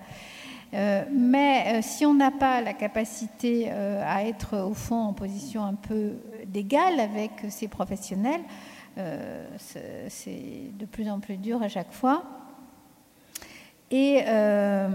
[0.73, 5.11] Euh, mais euh, si on n'a pas la capacité euh, à être au fond en
[5.13, 6.13] position un peu
[6.47, 8.41] d'égal avec ces professionnels,
[9.57, 12.23] c'est- de plus en plus dur à chaque fois.
[13.89, 14.87] Et ce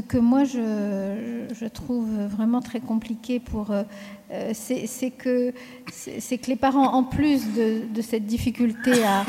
[0.00, 3.72] que moi je, trouve vraiment très compliqué pour,
[4.52, 9.24] c'est que, que les parents, en plus de cette difficulté à,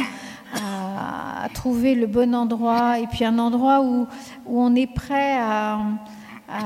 [0.54, 4.08] à- trouver le bon endroit et puis un endroit où,
[4.48, 5.80] où on est prêt à,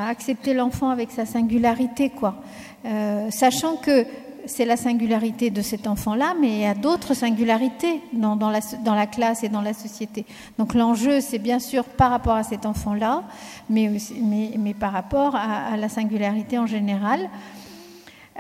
[0.10, 2.36] accepter l'enfant avec sa singularité, quoi.
[2.86, 4.06] Euh, sachant que
[4.46, 9.08] c'est la singularité de cet enfant-là, mais il y a d'autres singularités dans, dans la,
[9.08, 10.26] classe et dans la société.
[10.58, 13.24] Donc l'enjeu, c'est bien sûr par rapport à cet enfant-là,
[13.70, 17.30] mais, mais, mais par rapport à, à la singularité en général.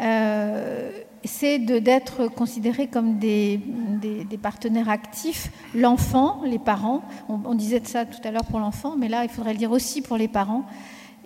[0.01, 0.91] Euh,
[1.23, 3.59] c'est d'être considéré comme des,
[4.01, 7.01] des- partenaires actifs, l'enfant, les parents.
[7.27, 9.71] On, disait de ça tout à l'heure pour l'enfant, mais là, il faudrait le dire
[9.71, 10.65] aussi pour les parents.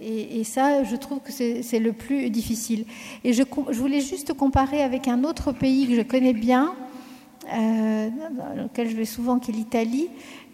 [0.02, 2.86] Et, ça, je trouve que c'est le plus difficile.
[3.24, 6.74] Et je, je voulais juste comparer avec un autre pays que je connais bien,
[7.54, 10.08] euh, dans lequel je vais souvent, qui est l'Italie,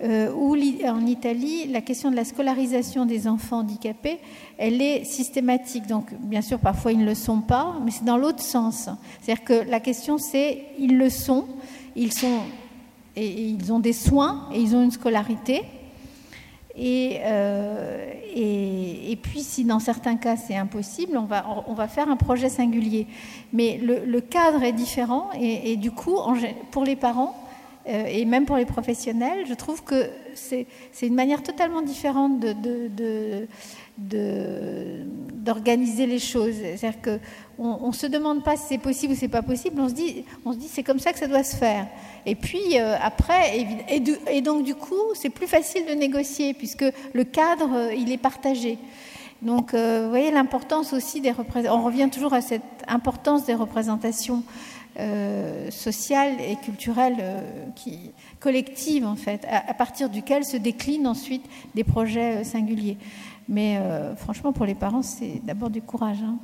[0.03, 4.19] euh, où en Italie, la question de la scolarisation des enfants handicapés,
[4.57, 5.87] elle est systématique.
[5.87, 8.89] Donc, bien sûr, parfois ils ne le sont pas, mais c'est dans l'autre sens.
[9.21, 11.45] C'est-à-dire que la question, c'est ils le sont,
[11.95, 12.41] ils sont
[13.15, 15.63] et ils ont des soins et ils ont une scolarité.
[16.77, 22.09] Et, euh, et, puis, si dans certains cas c'est impossible, on va, on va faire
[22.09, 23.07] un projet singulier.
[23.51, 26.17] Mais le, cadre est différent et, du coup,
[26.71, 27.35] pour les parents
[27.87, 30.67] euh, et même pour les professionnels, je trouve que c'est
[31.01, 33.47] une manière totalement différente de-
[33.97, 36.55] de- d'organiser les choses.
[36.55, 39.93] C'est-à-dire qu'on ne se demande pas si c'est possible ou c'est pas possible, on se
[39.93, 41.87] dit, on se dit c'est comme ça que ça doit se faire.
[42.29, 46.53] Et puis euh, après, et, du- et donc du coup, c'est plus facile de négocier
[46.53, 48.77] puisque le cadre, euh, il est partagé.
[49.41, 51.79] Donc, euh, vous voyez l'importance aussi des représentations.
[51.79, 54.43] On revient toujours à cette importance des représentations
[54.99, 57.39] euh, sociales et culturelles euh,
[57.75, 62.97] qui, collectives, en fait, à, à partir duquel se déclinent ensuite des projets euh, singuliers.
[63.47, 66.17] Mais euh, franchement, pour les parents, c'est d'abord du courage.
[66.25, 66.37] hein.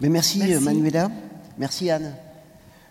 [0.00, 0.64] Mais merci, Merci.
[0.64, 1.10] Manuela.
[1.58, 2.14] Merci Anne.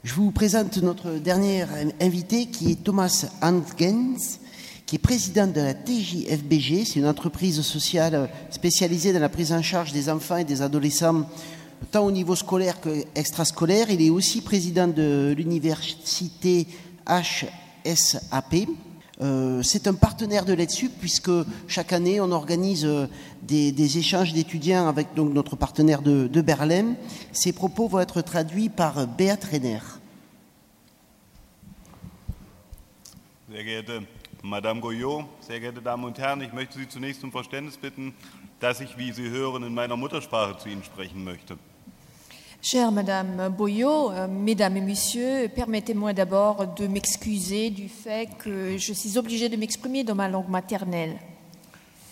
[0.04, 1.66] Je vous présente notre dernier
[2.00, 4.40] invité qui est Thomas Hankens,
[4.86, 6.86] qui est président de la TJFBG.
[6.86, 11.28] C'est une entreprise sociale spécialisée dans la prise en charge des enfants et des adolescents,
[11.92, 13.90] tant au niveau scolaire qu'extrascolaire.
[13.90, 16.68] Il est aussi président de l'université
[17.08, 18.68] HSAP.
[19.20, 21.32] Euh, c'est un partenaire de l'EDSUP puisque
[21.68, 23.08] chaque année on organise euh,
[23.42, 26.96] des, échanges d'étudiants avec donc, notre partenaire de, Berlin.
[27.32, 29.80] Ces propos vont être traduits par Beat Renner.
[33.50, 34.04] Sehr geehrte
[34.44, 38.14] Madame Goyot, sehr geehrte Damen und Herren, ich möchte Sie zunächst um Verständnis bitten,
[38.60, 41.58] dass ich, wie Sie hören, in meiner Muttersprache zu Ihnen sprechen möchte.
[42.62, 48.94] Chère Madame Boyot, euh, Mesdames et Messieurs, permettez-moi d'abord de m'excuser du fait que je
[48.94, 51.18] suis obligée de m'exprimer dans ma langue maternelle.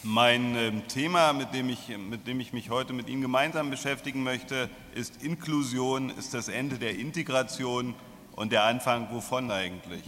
[0.04, 4.22] Mein ähm, Thema, mit dem, ich, mit dem ich mich heute mit Ihnen gemeinsam beschäftigen
[4.22, 7.96] möchte, ist Inklusion, ist das Ende der Integration
[8.36, 10.04] und der Anfang wovon eigentlich?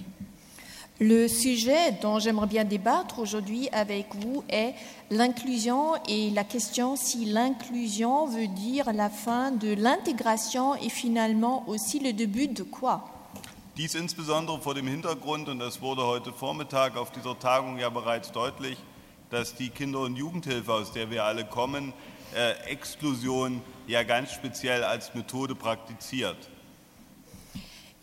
[1.00, 4.74] Le sujet dont j'aimerais bien débattre aujourd'hui avec vous est
[5.12, 12.00] l'inclusion et la question si l'inclusion veut dire la fin de l'intégration et finalement aussi
[12.00, 13.04] le début de quoi.
[13.76, 18.32] Dies insbesondere vor dem Hintergrund, und das wurde heute Vormittag auf dieser Tagung ja bereits
[18.32, 18.80] deutlich,
[19.30, 21.94] dass die Kinder- und Jugendhilfe, aus der wir alle kommen,
[22.36, 26.50] äh, Exklusion ja ganz speziell als Methode praktiziert.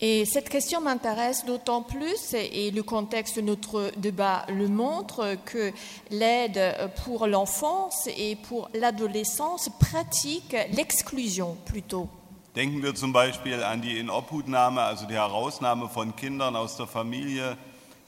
[0.01, 5.71] Et cette question m'intéresse d'autant plus, et le contexte de notre débat le montre, que
[6.11, 12.09] l'aide pour l'enfance et pour l'adolescence pratique l'exclusion plutôt.
[12.55, 17.57] Denken wir zum Beispiel an die Inobhutnahme, also die Herausnahme von Kindern aus der Familie.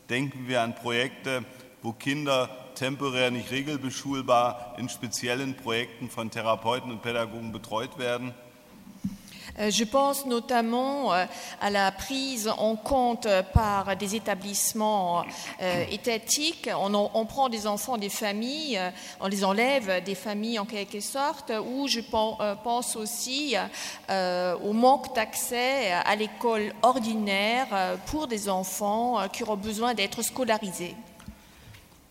[0.10, 1.44] Denken wir an Projekte,
[1.82, 8.34] wo Kinder temporär nicht regelbeschulbar in speziellen Projekten von Therapeuten und Pädagogen betreut werden?
[9.60, 11.26] Euh, Je pense notamment euh,
[11.62, 15.24] à la prise en compte par des établissements
[15.62, 16.70] euh, étatiques.
[16.78, 18.90] On, en- on prend des enfants des familles, euh,
[19.20, 23.56] on les enlève des familles en quelque sorte, ou je pen- euh, pense aussi
[24.10, 29.94] euh, au manque d'accès à l'école ordinaire euh, pour des enfants euh, qui auront besoin
[29.94, 30.96] d'être scolarisés.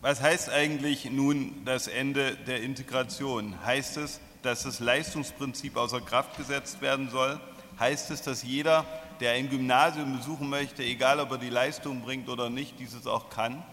[0.03, 3.53] Was heißt eigentlich nun das Ende der Integration?
[3.65, 7.39] Heißt es, dass das Leistungsprinzip außer Kraft gesetzt werden soll?
[7.79, 8.85] Heißt es, dass jeder,
[9.19, 13.29] der ein Gymnasium besuchen möchte, egal ob er die Leistung bringt oder nicht, dieses auch
[13.29, 13.63] kann?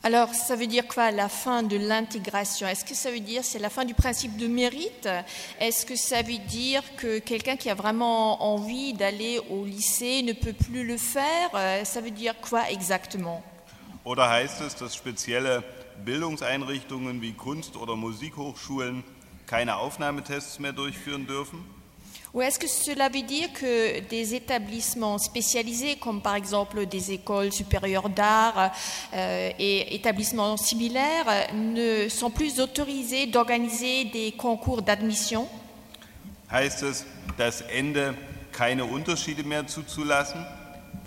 [0.00, 3.58] Alors, ça veut dire quoi la fin de l'intégration Est-ce que ça veut dire c'est
[3.58, 5.08] la fin du principe de mérite
[5.58, 10.34] Est-ce que ça veut dire que quelqu'un qui a vraiment envie d'aller au lycée ne
[10.34, 13.42] peut plus le faire Euh, Ça veut dire quoi exactement
[14.04, 15.64] Oder heißt es, dass spezielle
[16.04, 19.02] Bildungseinrichtungen wie Kunst- oder Musikhochschulen
[19.48, 21.64] keine Aufnahmetests mehr durchführen dürfen?
[22.34, 27.52] Ou est-ce que cela veut dire que des établissements spécialisés, comme par exemple des écoles
[27.52, 28.70] supérieures d'art
[29.14, 35.48] euh, et établissements similaires, ne sont plus autorisés d'organiser des concours d'admission
[36.50, 37.04] Heißt es,
[37.36, 38.14] das Ende
[38.52, 40.46] keine Unterschiede mehr zuzulassen?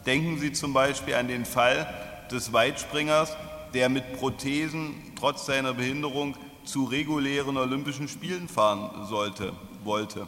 [0.06, 1.88] Denken Sie zum Beispiel an den Fall
[2.32, 3.36] des Weitspringers,
[3.73, 8.89] der mit Prothesen trotz seiner Behinderung zu regulären Olympischen Spielen fahren
[9.84, 10.28] wollte.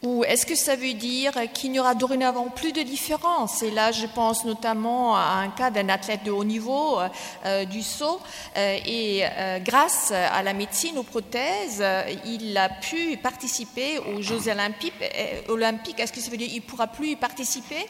[0.00, 3.64] Ou est-ce que ça veut dire qu'il n'y aura dorénavant plus de différence?
[3.64, 7.00] Et là, je pense notamment à un cas d'un athlète de haut niveau
[7.44, 8.20] euh, du saut.
[8.56, 14.22] euh, et euh, grâce à la médecine, aux prothèses, euh, il a pu participer aux
[14.22, 14.94] Jeux olympiques.
[15.48, 15.98] Olympiques.
[15.98, 17.84] Est-ce que ça veut dire qu'il ne pourra plus y participer?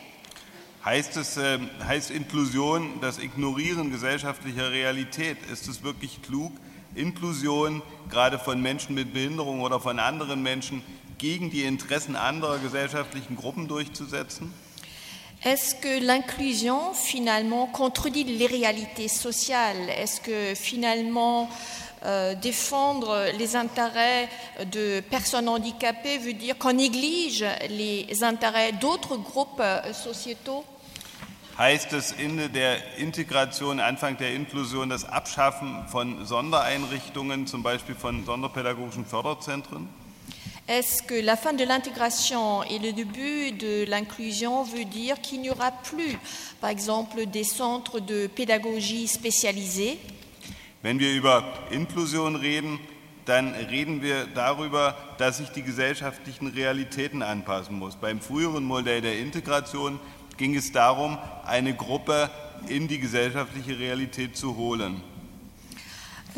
[0.85, 5.39] Heißt, es, äh, heißt Inklusion das Ignorieren gesellschaftlicher Realität?
[5.53, 6.53] Ist es wirklich klug,
[6.95, 10.83] Inklusion gerade von Menschen mit Behinderung oder von anderen Menschen
[11.19, 14.53] gegen die Interessen anderer gesellschaftlichen Gruppen durchzusetzen?
[15.45, 21.88] Est-ce que l'inclusion, finalement, contredit les réalités sociales Est-ce que, finalement, euh,
[22.41, 24.29] défendre les intérêts
[24.73, 30.65] de personnes handicapées veut dire qu'on néglige les intérêts d'autres groupes euh, sociétaux
[31.61, 38.25] Heißt das Ende der Integration, Anfang der Inklusion, das Abschaffen von Sondereinrichtungen, zum Beispiel von
[38.25, 39.89] sonderpädagogischen Förderzentren?
[40.69, 45.51] Est-ce que la fin de l'intégration et le début de l'inclusion veut dire qu'il n'y
[45.51, 46.17] aura plus,
[46.61, 49.99] par exemple, des centres de pédagogie spécialisés?
[50.81, 52.79] Wenn wir über Inklusion reden,
[53.25, 57.97] dann reden wir darüber, dass sich die gesellschaftlichen Realitäten anpassen muss.
[57.97, 59.99] Beim früheren Modell der Integration
[60.37, 62.31] ging es darum, eine Gruppe
[62.69, 65.03] in die gesellschaftliche Realität zu holen.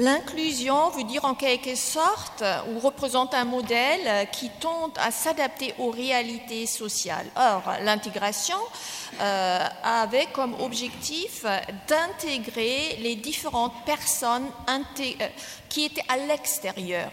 [0.00, 5.90] L'inclusion veut dire en quelque sorte, ou représente un modèle qui tente à s'adapter aux
[5.90, 7.26] réalités sociales.
[7.36, 8.56] Or, l'intégration
[9.20, 11.44] euh, avait comme objectif
[11.86, 15.26] d'intégrer les différentes personnes euh,
[15.68, 17.10] qui étaient à l'extérieur.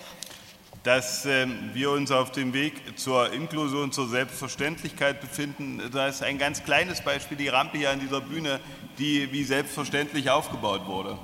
[0.83, 6.37] Dass ähm, wir uns auf dem Weg zur Inklusion, zur Selbstverständlichkeit befinden, da ist ein
[6.37, 8.61] ganz kleines Beispiel, die Rampe hier an dieser Bühne,
[8.97, 11.17] die wie selbstverständlich aufgebaut wurde.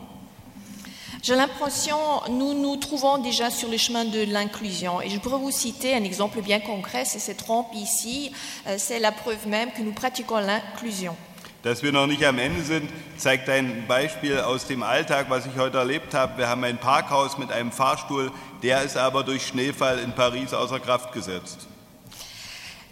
[1.23, 1.95] J'ai l'impression,
[2.29, 4.99] nous nous trouvons déjà sur le chemin de l'inclusion.
[4.99, 8.33] Et je pourrais vous citer un exemple bien concret, c'est cette rampe ici.
[8.67, 11.15] Euh, C'est la preuve même que nous pratiquons l'inclusion.
[11.63, 15.55] Dass wir noch nicht am Ende sind, zeigt ein Beispiel aus dem Alltag, was ich
[15.57, 16.39] heute erlebt habe.
[16.39, 18.29] Wir haben ein Parkhaus mit einem Fahrstuhl,
[18.61, 21.69] der ist aber durch Schneefall in Paris außer Kraft gesetzt.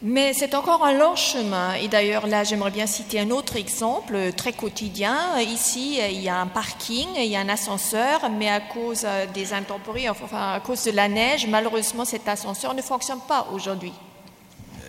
[0.04, 1.76] Mais c'est encore un long chemin.
[1.76, 5.16] Et d'ailleurs, là, j'aimerais bien citer un autre exemple euh, très quotidien.
[5.40, 9.04] Ici, euh, il y a un parking, il y a un ascenseur, mais à cause
[9.06, 13.46] euh, des intempéries, enfin, à cause de la neige, malheureusement, cet ascenseur ne fonctionne pas
[13.54, 13.94] aujourd'hui.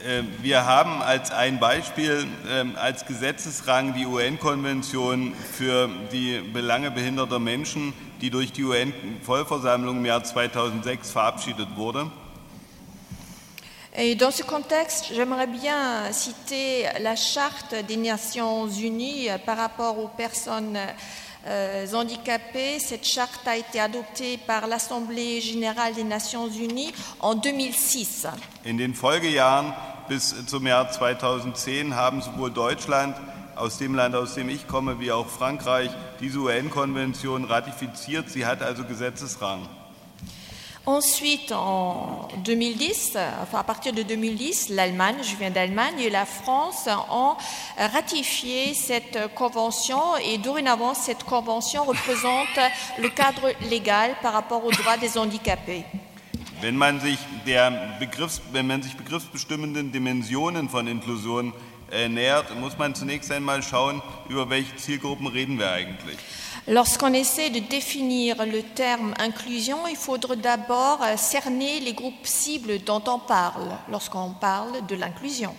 [0.07, 7.39] Äh, Wir haben als ein Beispiel ähm, als Gesetzesrang die UN-Konvention für die Belange behinderter
[7.39, 12.11] Menschen, die durch die UN-Vollversammlung im Jahr 2006 verabschiedet wurde.
[13.95, 20.09] Et dans ce contexte, j'aimerais bien citer la charte des Nations Unies par rapport aux
[20.09, 20.79] personnes
[21.47, 22.79] euh, handicapées.
[22.79, 28.29] Cette charte a été adoptée par l'Assemblée générale des Nations Unies en 2006.
[28.65, 29.75] In den Folgejahren
[30.09, 33.15] bis zum Jahr 2010 haben sowohl Deutschland,
[33.57, 35.91] aus dem Land, aus dem ich komme, wie auch Frankreich
[36.21, 38.31] diese UN-Konvention ratifiziert.
[38.31, 39.69] Sie hat also Gesetzesrang.
[40.85, 46.89] Ensuite, en 2010, enfin à partir de 2010, l'Allemagne, je viens d'Allemagne, et la France
[47.09, 47.37] ont
[47.79, 52.59] ratifié cette convention et dorénavant, cette convention représente
[52.99, 55.85] le cadre légal par rapport aux droits des handicapés.
[62.09, 66.19] Nähert, muss man zunächst einmal schauen, über welche Zielgruppen reden wir eigentlich.
[66.67, 72.79] Lorsqu'on essaie de définir le terme inclusion, il faudrait d'abord euh, cerner les groupes cibles
[72.85, 75.53] dont on parle lorsqu'on parle de l'inclusion.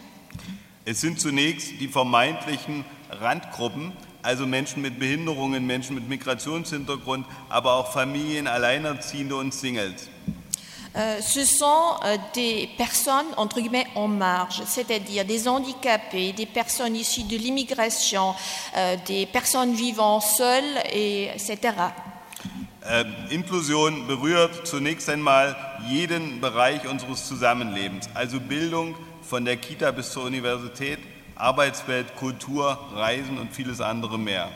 [0.85, 7.91] Es sind zunächst die vermeintlichen Randgruppen, also Menschen mit Behinderungen, Menschen mit Migrationshintergrund, aber auch
[7.91, 10.09] Familien, Alleinerziehende und Singles.
[10.95, 16.95] Euh, ce sont euh, des personnes, entre guillemets, en marge, c'est-à-dire des handicapés, des personnes
[16.95, 18.35] issues de l'immigration,
[18.77, 21.57] euh, des personnes vivant seules, et, etc.
[22.85, 25.55] Äh, Inklusion berührt zunächst einmal
[25.89, 30.99] jeden Bereich unseres Zusammenlebens, also Bildung von der Kita bis zur Universität,
[31.35, 34.49] Arbeitswelt, Kultur, Reisen und vieles andere mehr.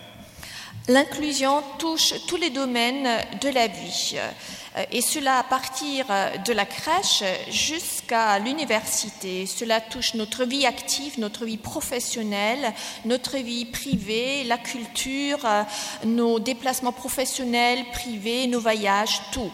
[0.89, 3.09] L'inclusion touche tous les domaines
[3.41, 6.05] de la vie, euh, et cela à partir
[6.45, 9.45] de la crèche jusqu'à l'université.
[9.45, 12.73] Cela touche notre vie active, notre vie professionnelle,
[13.03, 15.63] notre vie privée, la culture, euh,
[16.05, 19.51] nos déplacements professionnels, privés, nos voyages, tout.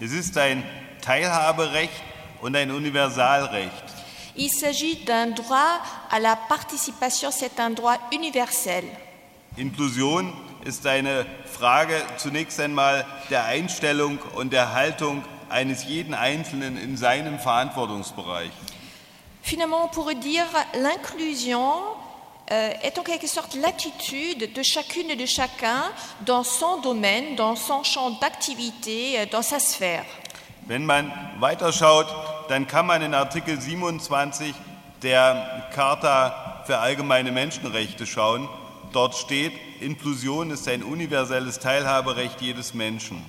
[0.00, 0.62] Es ist ein
[1.02, 2.02] Teilhaberecht
[2.40, 3.84] und ein Universalrecht.
[4.38, 8.84] Il s'agit d'un droit à la participation, c'est un droit universel.
[10.66, 17.38] Ist eine Frage zunächst einmal der Einstellung und der Haltung eines jeden Einzelnen in seinem
[17.38, 18.50] Verantwortungsbereich.
[19.42, 20.44] Finalement, on pourrait dire
[20.74, 21.72] l'inclusion
[22.50, 25.84] euh, est en quelque sorte l'attitude de chacune et de chacun
[26.24, 30.04] dans son domaine, dans son champ d'activité, euh, dans sa sphère.
[30.66, 32.06] Wenn man weiterschaut,
[32.48, 34.52] dann kann man in Artikel 27
[35.02, 38.48] der Charta für allgemeine Menschenrechte schauen.
[38.96, 43.22] Dort steht, Inklusion ist ein universelles Teilhaberecht jedes Menschen.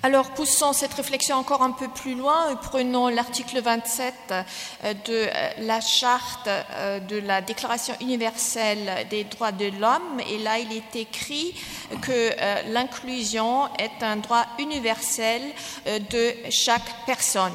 [0.00, 5.12] Alors, poussons cette réflexion encore un peu plus loin, et prenons l'article 27 euh, de
[5.12, 10.20] euh, la charte euh, de la Déclaration universelle des droits de l'homme.
[10.26, 11.52] Et là, il est écrit
[12.00, 15.42] que euh, l'inclusion est un droit universel
[15.86, 17.52] euh, de chaque personne.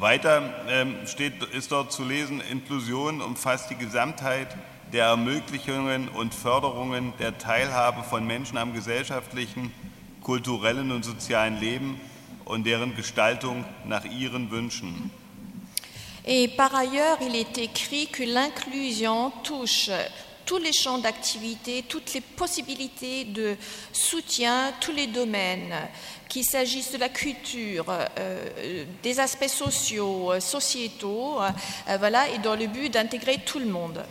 [0.00, 4.48] Weiter ähm, steht, ist dort zu lesen, Inklusion umfasst die Gesamtheit
[4.92, 9.72] der Ermöglichungen und Förderungen der Teilhabe von Menschen am gesellschaftlichen,
[10.22, 12.00] kulturellen und sozialen Leben
[12.44, 15.10] und deren Gestaltung nach ihren Wünschen.
[16.26, 19.90] Et par ailleurs, il est écrit que l'inclusion touche
[20.44, 23.56] tous les champs d'activité, toutes les possibilités de
[23.92, 25.74] soutien, tous les domaines,
[26.28, 32.56] qu'il s'agisse de la culture, euh, des aspects sociaux, euh, sociétaux, euh, voilà, et dans
[32.56, 34.04] le but d'intégrer tout le monde.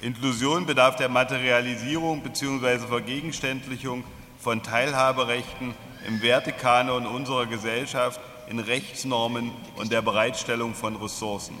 [0.00, 2.86] Inklusion bedarf der Materialisierung bzw.
[2.86, 4.04] Vergegenständlichung
[4.38, 5.74] von Teilhaberechten
[6.06, 11.56] im Wertekanon unserer Gesellschaft, in Rechtsnormen und der Bereitstellung von Ressourcen.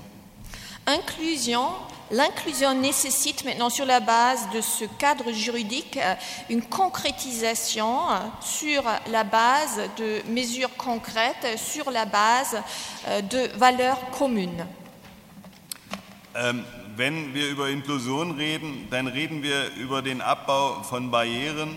[0.86, 1.66] Inclusion,
[2.10, 6.14] l'inclusion nécessite maintenant sur la base de ce cadre juridique euh,
[6.48, 12.56] une concrétisation euh, sur la base de mesures concrètes, sur la base
[13.08, 14.64] euh, de valeurs communes.
[16.34, 16.64] Ähm,
[16.98, 21.76] wenn wir über Inklusion reden, dann reden wir über den Abbau von Barrieren,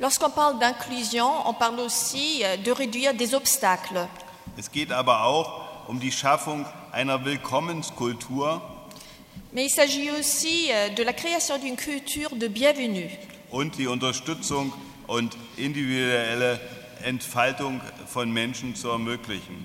[0.00, 4.08] Lorsqu'on parle d'inclusion, on parle aussi euh, de réduire des obstacles.
[4.56, 8.60] Es geht aber auch um die Schaffung einer Willkommenskultur
[9.52, 13.08] Mais il s'agit aussi euh, de la création d'une culture de bienvenue
[13.52, 14.72] und die Unterstützung
[15.06, 16.60] und individuelle
[17.04, 19.64] Entfaltung von Menschen zu ermöglichen.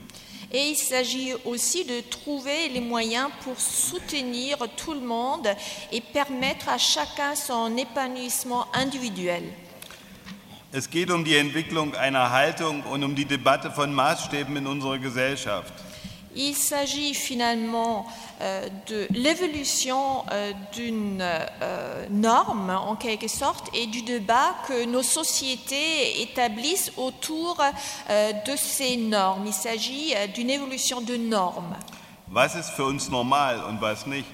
[0.51, 5.47] Et il s'agit aussi de trouver les moyens pour soutenir tout le monde
[5.91, 9.43] et permettre à chacun son épanouissement individuel.
[10.71, 14.99] Es geht um die Entwicklung einer Haltung und um die Debatte von Maßstäben in unserer
[14.99, 15.73] Gesellschaft.
[16.35, 18.05] Il s'agit finalement
[18.41, 25.03] euh, de l'évolution euh, d'une euh, norme, en quelque sorte, et du débat que nos
[25.03, 27.57] sociétés établissent autour
[28.09, 29.45] de ces normes.
[29.47, 31.75] Il s'agit d'une évolution de normes.
[32.31, 34.27] Was ist für uns normal und was nicht?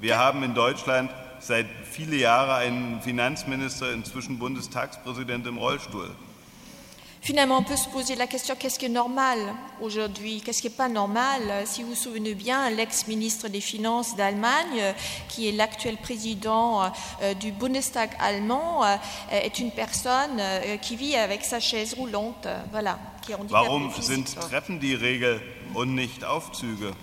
[0.00, 1.08] Wir haben in Deutschland
[1.38, 6.10] seit viele Jahre einen Finanzminister, inzwischen Bundestagspräsident im Rollstuhl.
[7.20, 9.38] Finalement, on peut se poser la question qu'est-ce qui est normal
[9.80, 10.40] aujourd'hui?
[10.40, 11.40] Qu'est-ce qui n'est pas normal?
[11.66, 14.94] Si vous vous souvenez bien, l'ex-ministre des Finances d'Allemagne,
[15.28, 16.82] qui est l'actuel président
[17.22, 18.96] euh, du Bundestag allemand, euh,
[19.30, 22.46] est une personne euh, qui vit avec sa chaise roulante.
[22.70, 22.98] Voilà.
[23.22, 25.40] Qui est handicapée Warum sind Treppen die Regel
[25.74, 26.94] und nicht Aufzüge?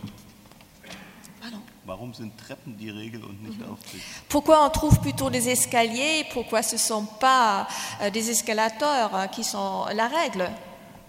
[1.88, 4.01] Warum sind Treppen die Regel und nicht Aufzüge?
[4.27, 7.67] Pourquoi on trouve plutôt des escaliers Pourquoi ce ne sont pas
[8.01, 10.49] euh, des escalators euh, qui sont la règle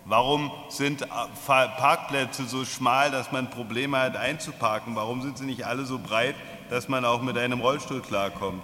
[0.05, 1.07] Warum sind äh,
[1.47, 4.95] Parkplätze so schmal, dass man Probleme hat einzuparken?
[4.95, 6.35] Warum sind sie nicht alle so breit,
[6.69, 8.63] dass man auch mit einem Rollstuhl klarkommt?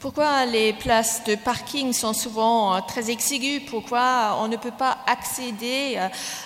[0.00, 4.98] Pourquoi les places de parking sont souvent euh, très exiguës Pourquoi on ne peut pas
[5.06, 5.96] accéder,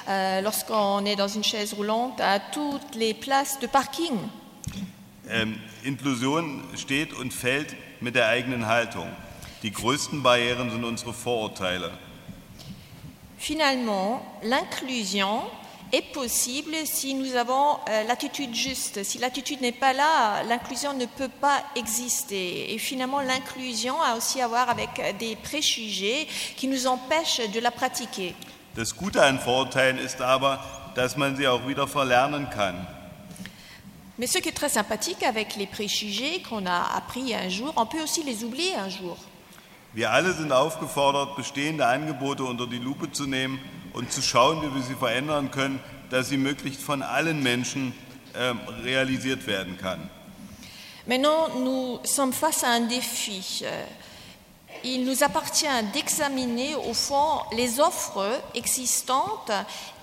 [0.08, 4.18] euh, lorsqu'on est dans une chaise roulante, à toutes les places de parking
[5.30, 9.06] Ähm, Inklusion steht und fällt mit der eigenen Haltung.
[9.62, 11.92] Die größten Barrieren sind unsere Vorurteile.
[13.38, 15.42] Finalement, l'inclusion
[15.92, 19.02] est possible si nous avons euh, l'attitude juste.
[19.04, 22.72] Si l'attitude n'est pas là, l'inclusion ne peut pas exister.
[22.74, 26.26] Et finalement, l'inclusion a aussi à voir avec euh, des préjugés
[26.56, 28.34] qui nous empêchent de la pratiquer.
[28.76, 30.60] Das Gute an Vorurteilen ist aber,
[30.94, 32.86] dass man sie auch wieder verlernen kann.
[34.20, 37.86] Mais ce qui est très sympathique avec les préjugés qu'on a appris un jour, on
[37.86, 39.16] peut aussi les oublier un jour.
[39.94, 43.58] Wir alle sind aufgefordert, bestehende Angebote unter die Lupe zu nehmen
[43.94, 47.94] und zu schauen, wie wir sie verändern können, dass sie möglichst von allen Menschen
[48.36, 50.10] ähm, realisiert werden kann.
[51.06, 53.62] Maintenant, nous sommes face à un défi.
[53.62, 53.84] Euh,
[54.82, 59.52] Il nous appartient d'examiner au fond les offres existantes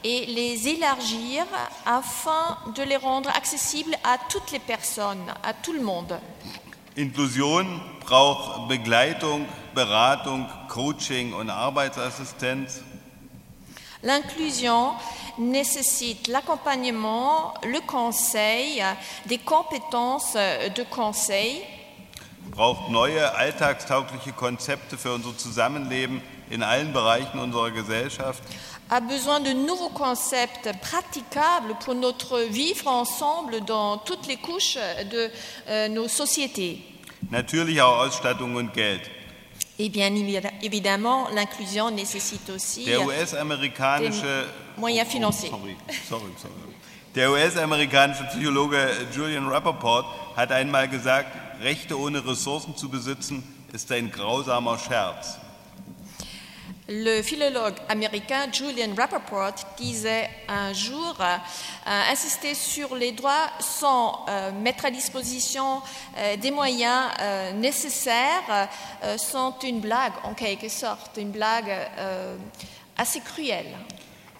[0.07, 1.43] et les élargir
[1.85, 6.17] afin de les rendre accessibles à toutes les personnes, à tout le monde.
[6.97, 7.65] Inklusion
[7.99, 9.45] braucht Begleitung,
[9.75, 12.81] Beratung, Coaching und Arbeitsassistenz.
[14.01, 14.93] L'inclusion
[15.37, 18.81] nécessite l'accompagnement, le conseil,
[19.25, 21.61] des compétences de conseil,
[22.51, 28.41] braucht neue alltagstaugliche Konzepte für unser Zusammenleben in allen Bereichen unserer Gesellschaft.
[28.89, 34.77] A besoin de nouveaux concepts praticables pour notre vivre ensemble dans toutes les couches
[35.11, 35.29] de
[35.67, 36.81] euh, nos sociétés.
[37.31, 39.01] Natürlich auch Ausstattung und Geld.
[39.79, 42.97] Et bien évi- évidemment, l'inclusion nécessite aussi des
[44.77, 45.49] moyens financiers.
[45.49, 45.75] Sorry,
[46.09, 46.53] sorry, sorry.
[47.15, 48.77] Der US-amerikanische Psychologe
[49.15, 51.29] Julian Rappaport hat einmal gesagt,
[51.61, 55.39] Rechte ohne Ressourcen zu besitzen, ist ein grausamer Scherz.
[56.89, 64.53] Le philologue américain Julian Rappaport disait un jour euh, insister sur les droits sans euh,
[64.53, 65.81] mettre à disposition
[66.17, 68.69] euh, des moyens euh, nécessaires
[69.03, 72.37] euh, sont une blague en quelque sorte, une blague euh,
[72.97, 73.75] assez cruelle.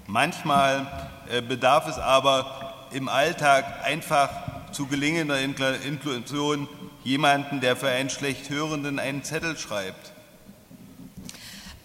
[0.08, 0.88] Manchmal
[1.30, 4.30] äh, bedarf es aber im Alltag einfach
[4.72, 6.70] zu gelingender Inkl- Inklusion
[7.04, 10.14] jemanden, der für einen schlecht Hörenden einen Zettel schreibt.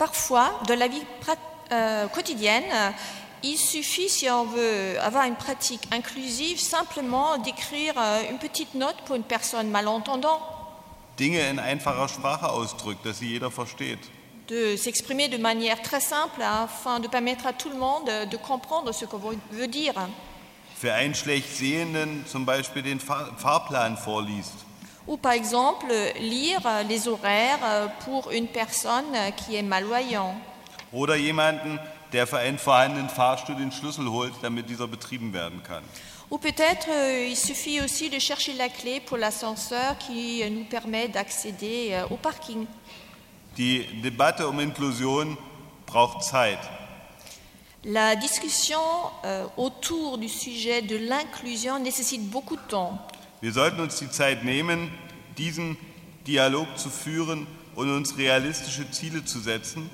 [0.03, 1.05] Parfois, dans la vie
[1.71, 2.91] euh, quotidienne, euh,
[3.45, 8.97] il suffit, si on veut avoir une pratique inclusive, simplement d'écrire euh, une petite note
[9.05, 10.41] pour une personne malentendante,
[11.17, 14.01] Dinge in einfacher Sprache ausdrückt, dass sie jeder versteht.
[14.49, 18.91] de s'exprimer de manière très simple afin de permettre à tout le monde de comprendre
[18.91, 19.21] ce qu'on
[19.53, 19.95] veut dire.
[20.81, 24.67] Für einen schlecht Sehenden zum Beispiel den Fahr Fahrplan vorliest.
[25.07, 25.87] Ou par exemple,
[26.21, 30.37] lire les horaires euh, pour une personne euh, qui est malvoyante.
[30.93, 31.81] Oder jemanden,
[32.13, 35.83] der für einen vorhandenen Fahrstuhl den Schlüssel holt, damit dieser betrieben werden kann.
[36.31, 40.65] Ou peut-être euh, il suffit aussi de chercher la clé pour l'ascenseur qui euh, nous
[40.65, 42.67] permet d'accéder euh, au parking.
[43.57, 45.37] Die Debatte um Inklusion
[45.87, 46.59] braucht Zeit.
[47.85, 48.81] La discussion
[49.25, 52.99] euh, autour du sujet de l'inclusion nécessite beaucoup de temps.
[53.43, 54.93] Wir sollten uns die Zeit nehmen,
[55.37, 55.77] diesen
[56.29, 59.91] Dialog zu führen und uns realistische Ziele zu setzen.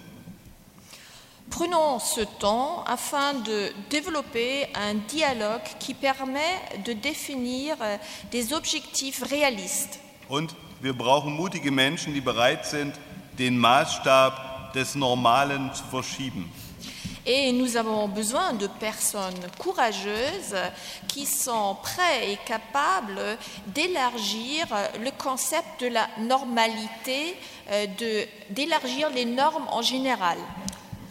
[1.49, 7.97] Prenons ce temps afin de développer un dialogue qui permet de définir euh,
[8.35, 9.99] des objectifs réalistes.
[10.29, 12.95] Und wir brauchen mutige Menschen, die bereit sind,
[13.39, 16.53] den Maßstab des Normalen zu verschieben.
[17.31, 20.57] Et nous avons besoin de personnes courageuses
[21.09, 23.21] qui sont prêtes et capables
[23.67, 24.67] d'élargir
[25.05, 27.37] le concept de la normalité,
[27.71, 27.85] euh,
[28.49, 30.39] d'élargir les normes en général.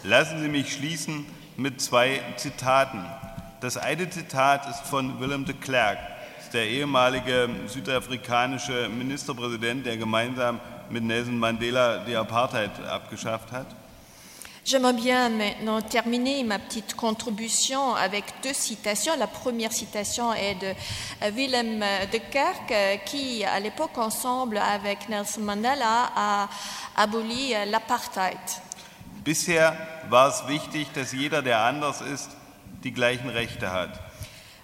[0.04, 1.24] Lassen Sie mich schließen
[1.56, 3.06] mit zwei Zitaten.
[3.62, 6.00] Das eine Zitat ist von Willem de Klerk,
[6.52, 10.60] der ehemalige südafrikanische Ministerpräsident, der gemeinsam
[10.90, 13.68] mit Nelson Mandela die Apartheid abgeschafft hat.
[14.68, 19.16] J'aimerais bien maintenant terminer ma petite contribution avec deux citations.
[19.18, 20.74] La première citation est de
[21.32, 21.80] Willem
[22.12, 26.50] de Klerk, qui, à l'époque, ensemble avec Nelson Mandela, a
[26.98, 28.38] aboli l'apartheid.
[29.24, 29.72] Bisher
[30.10, 32.32] war es wichtig, dass jeder, der anders ist,
[32.84, 33.92] die gleichen Rechte hat.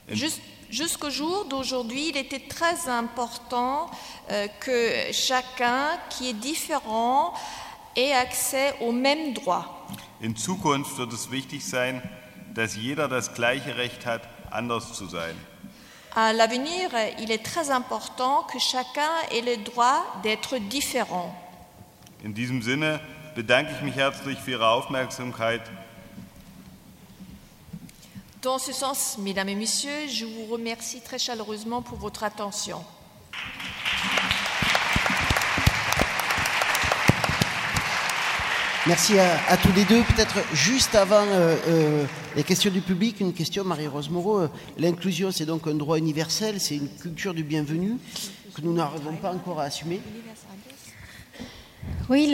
[0.09, 3.91] Just- Jusqu'au jour d'aujourd'hui, il était très important
[4.31, 7.31] euh, que chacun qui est différent
[7.95, 9.65] ait accès aux mêmes droits.
[10.21, 12.01] In Zukunft wird es wichtig sein,
[12.53, 14.21] dass jeder das gleiche Recht hat,
[14.51, 15.35] anders zu sein.
[16.15, 21.33] À l'avenir, il est très important que chacun ait le droit d'être différent.
[22.23, 22.99] In diesem Sinne
[23.35, 25.61] bedanke ich mich herzlich für Ihre Aufmerksamkeit.
[28.41, 32.83] Dans ce sens, mesdames et messieurs, je vous remercie très chaleureusement pour votre attention.
[38.85, 40.01] Merci à, tous les deux.
[40.01, 42.05] Peut-être juste avant euh, euh,
[42.35, 44.39] les questions du public, une question, Marie-Rose Moreau.
[44.39, 47.93] Euh, L'inclusion, c'est donc un droit universel, c'est une culture du bienvenu
[48.53, 50.01] que nous n'arrivons pas encore à assumer.
[52.09, 52.29] Oui,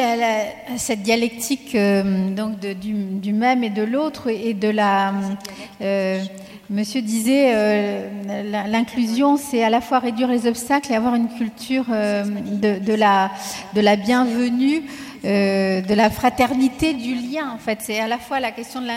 [0.78, 5.14] cette dialectique donc du, même et de l'autre et de la.
[6.72, 8.10] monsieur disait,
[8.68, 14.82] l'inclusion, c'est à la fois réduire les obstacles et avoir une culture de la bienvenue.
[15.26, 18.88] Euh, de la fraternité du lien en fait c'est à la fois la question de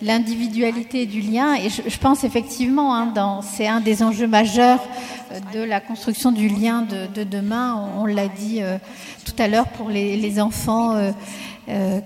[0.00, 4.82] l'individualité et du lien et je, pense effectivement hein, c'est un des enjeux majeurs
[5.30, 8.78] euh, de la construction du lien de, de demain on, l'a dit euh,
[9.26, 11.12] tout à l'heure pour les, enfants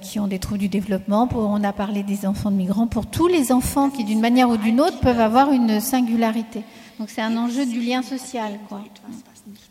[0.03, 3.28] qui ont des troubles du développement, on a parlé des enfants de migrants, pour tous
[3.28, 6.62] les enfants qui d'une manière ou d'une autre peuvent avoir une singularité.
[6.99, 8.59] Donc c'est un enjeu du lien social.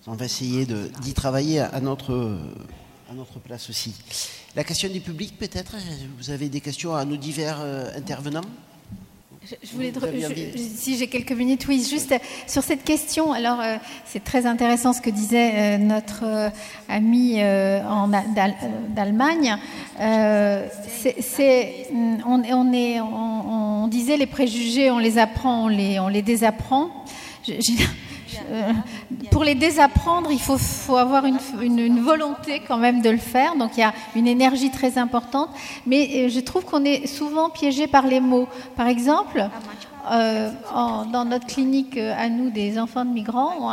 [0.08, 2.38] On va essayer d'y travailler à notre,
[3.10, 3.94] à notre place aussi.
[4.56, 5.76] La question du public, peut-être?
[6.18, 8.42] Vous avez des questions à nos divers euh, intervenants?
[9.50, 13.32] Je, je voulais, je- si j'ai quelques minutes, oui, juste euh, sur cette question.
[13.32, 16.50] Alors, euh, c'est très intéressant ce que disait euh, notre euh,
[16.90, 18.10] ami en
[18.90, 19.56] d'Allemagne.
[19.98, 21.88] C'est- c'est-
[22.26, 26.22] on, on est, on, on disait les préjugés, on les apprend, on les, on les
[26.24, 26.90] désapprend.
[27.48, 27.54] Je-
[29.32, 33.56] pour les désapprendre, il faut, avoir une, volonté quand même de le faire.
[33.56, 35.50] Donc il y a une énergie très importante.
[35.86, 38.48] Mais euh, je trouve qu'on est souvent piégé par les mots.
[38.76, 39.50] Par exemple,
[40.12, 40.52] euh,
[41.12, 43.70] dans notre clinique euh, à nous des enfants de migrants,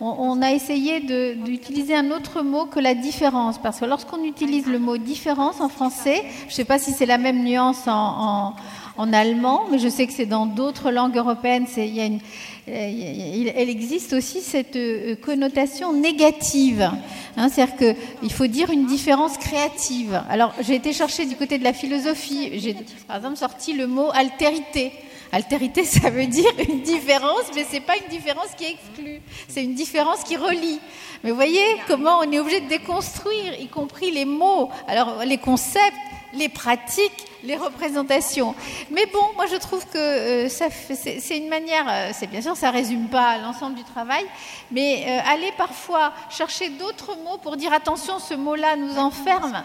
[0.00, 1.00] on a, essayé
[1.36, 3.58] d'utiliser un autre mot que la différence.
[3.58, 7.06] Parce que lorsqu'on utilise le mot différence en français, je ne sais pas si c'est
[7.06, 8.54] la même nuance en, en-
[8.96, 11.66] en allemand, mais je sais que c'est dans d'autres langues européennes.
[11.76, 12.20] Il
[12.68, 16.90] euh, existe aussi cette euh, connotation négative.
[17.36, 20.22] Hein, C'est-à-dire qu'il faut dire une différence créative.
[20.28, 22.58] Alors, j'ai été chercher du côté de la philosophie.
[22.58, 22.76] J'ai,
[23.06, 24.92] par exemple, sorti le mot altérité.
[25.32, 29.20] Altérité, ça veut dire une différence, mais c'est pas une différence qui exclut.
[29.48, 30.80] C'est une différence qui relie.
[31.22, 35.38] Mais vous voyez comment on est obligé de déconstruire, y compris les mots, alors les
[35.38, 35.96] concepts,
[36.32, 38.54] les pratiques, les représentations.
[38.90, 42.70] Mais bon, moi je trouve que euh, c'est une manière, euh, c'est bien sûr, ça
[42.70, 44.24] résume pas l'ensemble du travail,
[44.70, 49.62] mais euh, aller parfois chercher d'autres mots pour dire attention, ce mot-là nous enferme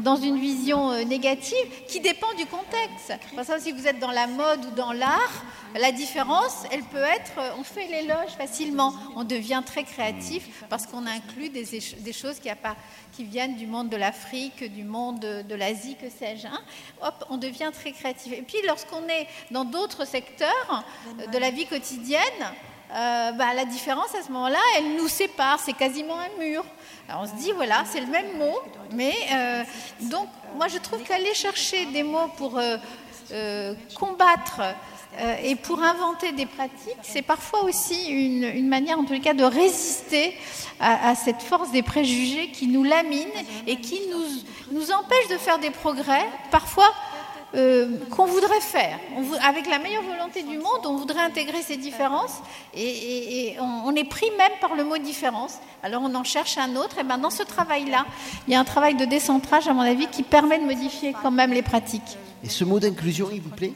[0.00, 3.12] dans une vision négative qui dépend du contexte.
[3.34, 5.44] Par exemple, si vous êtes dans la mode ou dans l'art,
[5.76, 11.06] la différence, elle peut être, on fait l'éloge facilement, on devient très créatif parce qu'on
[11.06, 11.64] inclut des,
[11.98, 12.76] des choses qui, a pas-
[13.16, 16.46] qui viennent du monde de l'Afrique, du monde de, l'Asie, que sais-je.
[16.46, 16.60] hein.
[17.02, 18.32] Hop, on devient très créatif.
[18.32, 20.84] Et puis, lorsqu'on est dans d'autres secteurs
[21.20, 22.20] euh, de la vie quotidienne,
[22.92, 26.64] euh, bah, la différence à ce moment-là, elle nous sépare, c'est quasiment un mur.
[27.08, 28.58] On se dit, voilà, c'est le même mot,
[28.92, 29.62] mais euh,
[30.02, 32.60] donc moi je trouve qu'aller chercher des mots pour
[33.94, 34.60] combattre
[35.20, 39.44] euh, et pour inventer des pratiques, c'est parfois aussi une, manière, en les cas, de
[39.44, 40.34] résister
[40.80, 43.28] à, cette force des préjugés qui nous lamine
[43.66, 46.92] et qui nous, nous empêche de faire des progrès, parfois
[47.54, 48.98] euh, qu'on voudrait faire.
[49.46, 52.40] Avec la meilleure volonté du monde, on voudrait intégrer ces différences
[52.76, 55.58] et, on, est pris même par le mot différence.
[55.84, 56.98] Alors on en cherche un autre.
[56.98, 58.06] Et ben dans ce travail-là,
[58.48, 61.30] il y a un travail de décentrage, à mon avis, qui permet de modifier quand
[61.30, 62.18] même les pratiques.
[62.42, 63.72] Et ce mot d'inclusion, il vous plaît?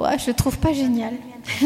[0.00, 1.14] Ouais, je le trouve pas génial.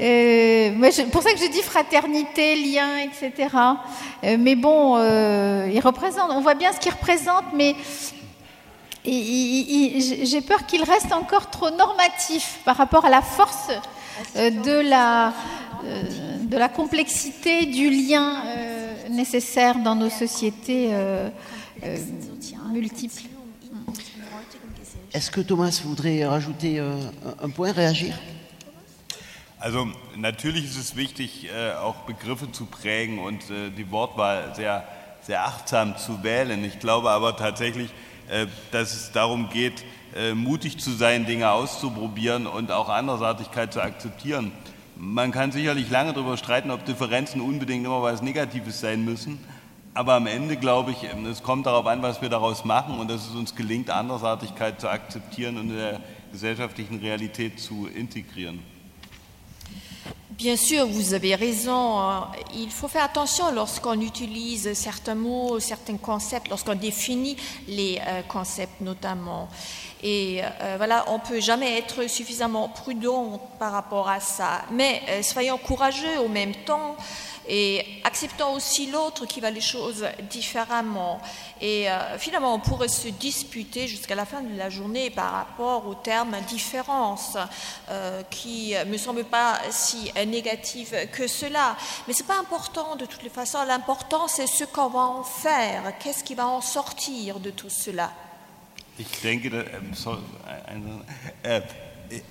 [0.00, 3.48] Euh, moi, je- pour ça que je dis fraternité, lien, etc.
[4.24, 6.30] Euh, mais bon, euh, il représente.
[6.30, 7.76] On voit bien ce qu'il représente, mais
[9.04, 13.68] j'ai peur qu'il reste encore trop normatif par rapport à la force
[14.36, 15.32] euh, de la
[16.42, 18.42] de la complexité du lien
[19.10, 20.90] nécessaire dans nos sociétés.
[22.72, 23.22] multiples.
[25.14, 26.96] Est-ce que Thomas voudrait rajouter euh,
[27.42, 28.14] un point, réagir
[29.60, 29.86] Also
[30.16, 34.84] natürlich ist es wichtig, äh, auch Begriffe zu prägen und äh, die Wortwahl sehr,
[35.20, 36.64] sehr achtsam zu wählen.
[36.64, 37.90] Ich glaube aber tatsächlich,
[38.30, 39.84] äh, dass es darum geht,
[40.16, 44.50] äh, mutig zu sein, Dinge auszuprobieren und auch Andersartigkeit zu akzeptieren.
[44.96, 49.38] Man kann sicherlich lange darüber streiten, ob Differenzen unbedingt immer was Negatives sein müssen.
[49.94, 53.10] Aber am Ende glaube ich, ähm, es kommt darauf an, was wir daraus machen und
[53.10, 56.00] dass es uns gelingt, Andersartigkeit zu akzeptieren und in der
[56.32, 58.60] gesellschaftlichen Realität zu integrieren.
[60.30, 62.24] Bien sûr, vous avez raison.
[62.54, 67.36] Il faut faire attention lorsqu'on utilise certains mots, certains concepts, lorsqu'on définit
[67.68, 69.48] les euh, concepts notamment.
[70.02, 74.62] Et euh, voilà, on ne peut jamais être suffisamment prudent par rapport à ça.
[74.72, 76.96] Mais euh, soyons courageux au même temps
[77.48, 81.20] et acceptons aussi l'autre qui va les choses différemment.
[81.60, 85.86] Et euh, finalement, on pourrait se disputer jusqu'à la fin de la journée par rapport
[85.86, 87.36] au terme différence,
[87.90, 91.76] euh, qui ne me semble pas si négatif que cela.
[92.06, 93.62] Mais ce n'est pas important de toutes les façons.
[93.64, 98.12] L'important, c'est ce qu'on va en faire, qu'est-ce qui va en sortir de tout cela?
[98.98, 99.46] Ich denke,
[101.42, 101.62] äh,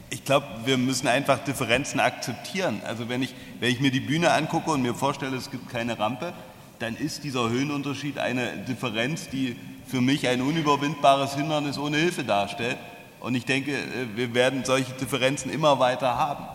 [0.09, 2.81] ich glaube, wir müssen einfach Differenzen akzeptieren.
[2.85, 5.97] Also wenn ich, wenn ich mir die Bühne angucke und mir vorstelle, es gibt keine
[5.97, 6.33] Rampe,
[6.79, 9.55] dann ist dieser Höhenunterschied eine Differenz, die
[9.87, 12.77] für mich ein unüberwindbares Hindernis ohne Hilfe darstellt.
[13.19, 16.45] Und ich denke, äh, wir werden solche Differenzen immer weiter haben.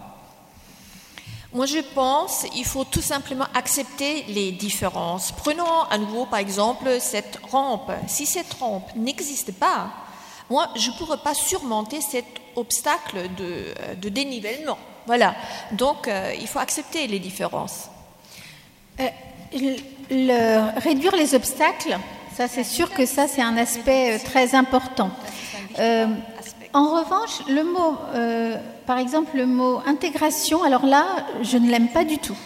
[1.52, 5.32] Moi, je pense qu'il faut tout simplement accepter les différences.
[5.32, 7.92] Prenons à nouveau, par exemple, cette rampe.
[8.08, 9.90] Si cette rampe n'existe pas,
[10.50, 14.78] moi, je ne pourrais pas surmonter cet obstacle de, de dénivellement.
[15.06, 15.34] Voilà.
[15.72, 17.88] Donc, euh, il faut accepter les différences.
[19.00, 19.08] Euh,
[20.10, 21.96] le, réduire les obstacles,
[22.36, 25.10] ça, c'est sûr que ça, c'est un aspect euh, très important.
[25.78, 26.06] Euh,
[26.72, 31.06] en revanche, le mot, euh, par exemple, le mot intégration, alors là,
[31.42, 32.36] je ne l'aime pas du tout.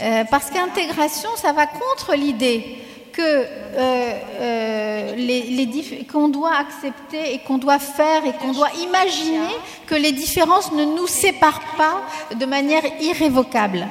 [0.00, 2.78] Euh, parce qu'intégration, ça va contre l'idée
[3.20, 3.46] que
[3.76, 5.68] euh, euh, les,
[6.10, 9.54] qu'on doit accepter et qu'on doit faire et qu'on doit imaginer
[9.86, 12.02] que les différences ne nous séparent pas
[12.34, 13.86] de manière irrévocable.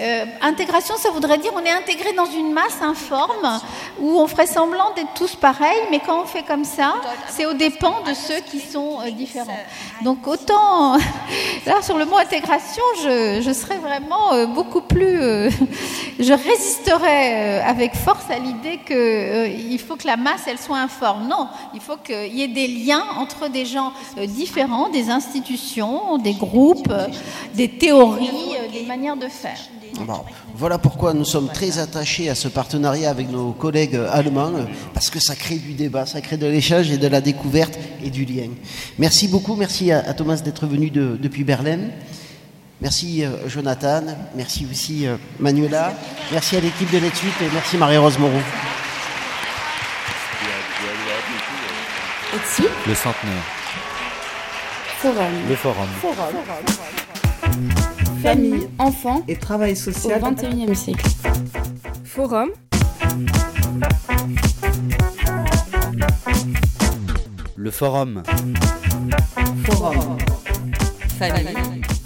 [0.00, 3.60] Euh, intégration, ça voudrait dire on est intégré dans une masse informe
[4.00, 6.94] où on ferait semblant d'être tous pareils, mais quand on fait comme ça,
[7.28, 9.56] c'est aux dépens de ceux qui sont euh, différents.
[10.02, 10.96] Donc autant,
[11.66, 15.20] là sur le mot intégration, je, je serais vraiment euh, beaucoup plus,
[16.18, 20.78] je résisterais avec force à l'idée que euh, il faut que la masse elle soit
[20.78, 21.28] informe.
[21.28, 26.34] Non, il faut qu'il y ait des liens entre des gens différents, des institutions, des
[26.34, 26.92] groupes,
[27.54, 29.58] des théories, des manières de faire.
[30.00, 30.24] Bon,
[30.54, 34.52] voilà pourquoi nous sommes très attachés à ce partenariat avec nos collègues allemands,
[34.92, 38.10] parce que ça crée du débat, ça crée de l'échange et de la découverte et
[38.10, 38.48] du lien.
[38.98, 41.78] Merci beaucoup, merci à, à Thomas d'être venu de, depuis Berlin.
[42.80, 44.02] Merci euh, Jonathan,
[44.34, 45.92] merci aussi euh, Manuela,
[46.32, 48.32] merci à l'équipe de Let's et merci Marie-Rose Moreau.
[52.86, 53.44] Le centenaire.
[54.98, 55.32] Forum.
[55.48, 55.88] Le forum.
[56.00, 57.03] Forum.
[58.24, 61.04] Famille, enfants et travail social au XXIe siècle.
[62.04, 62.48] Forum.
[67.54, 68.22] Le forum.
[69.66, 70.16] Forum.
[71.18, 71.54] Famille,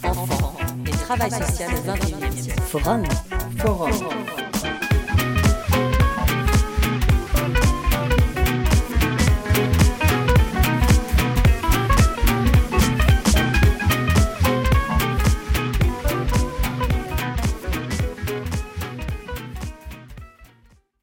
[0.03, 0.57] enfants
[0.89, 2.63] et travail social au XXIe siècle.
[2.63, 3.05] Forum.
[3.59, 3.93] Forum.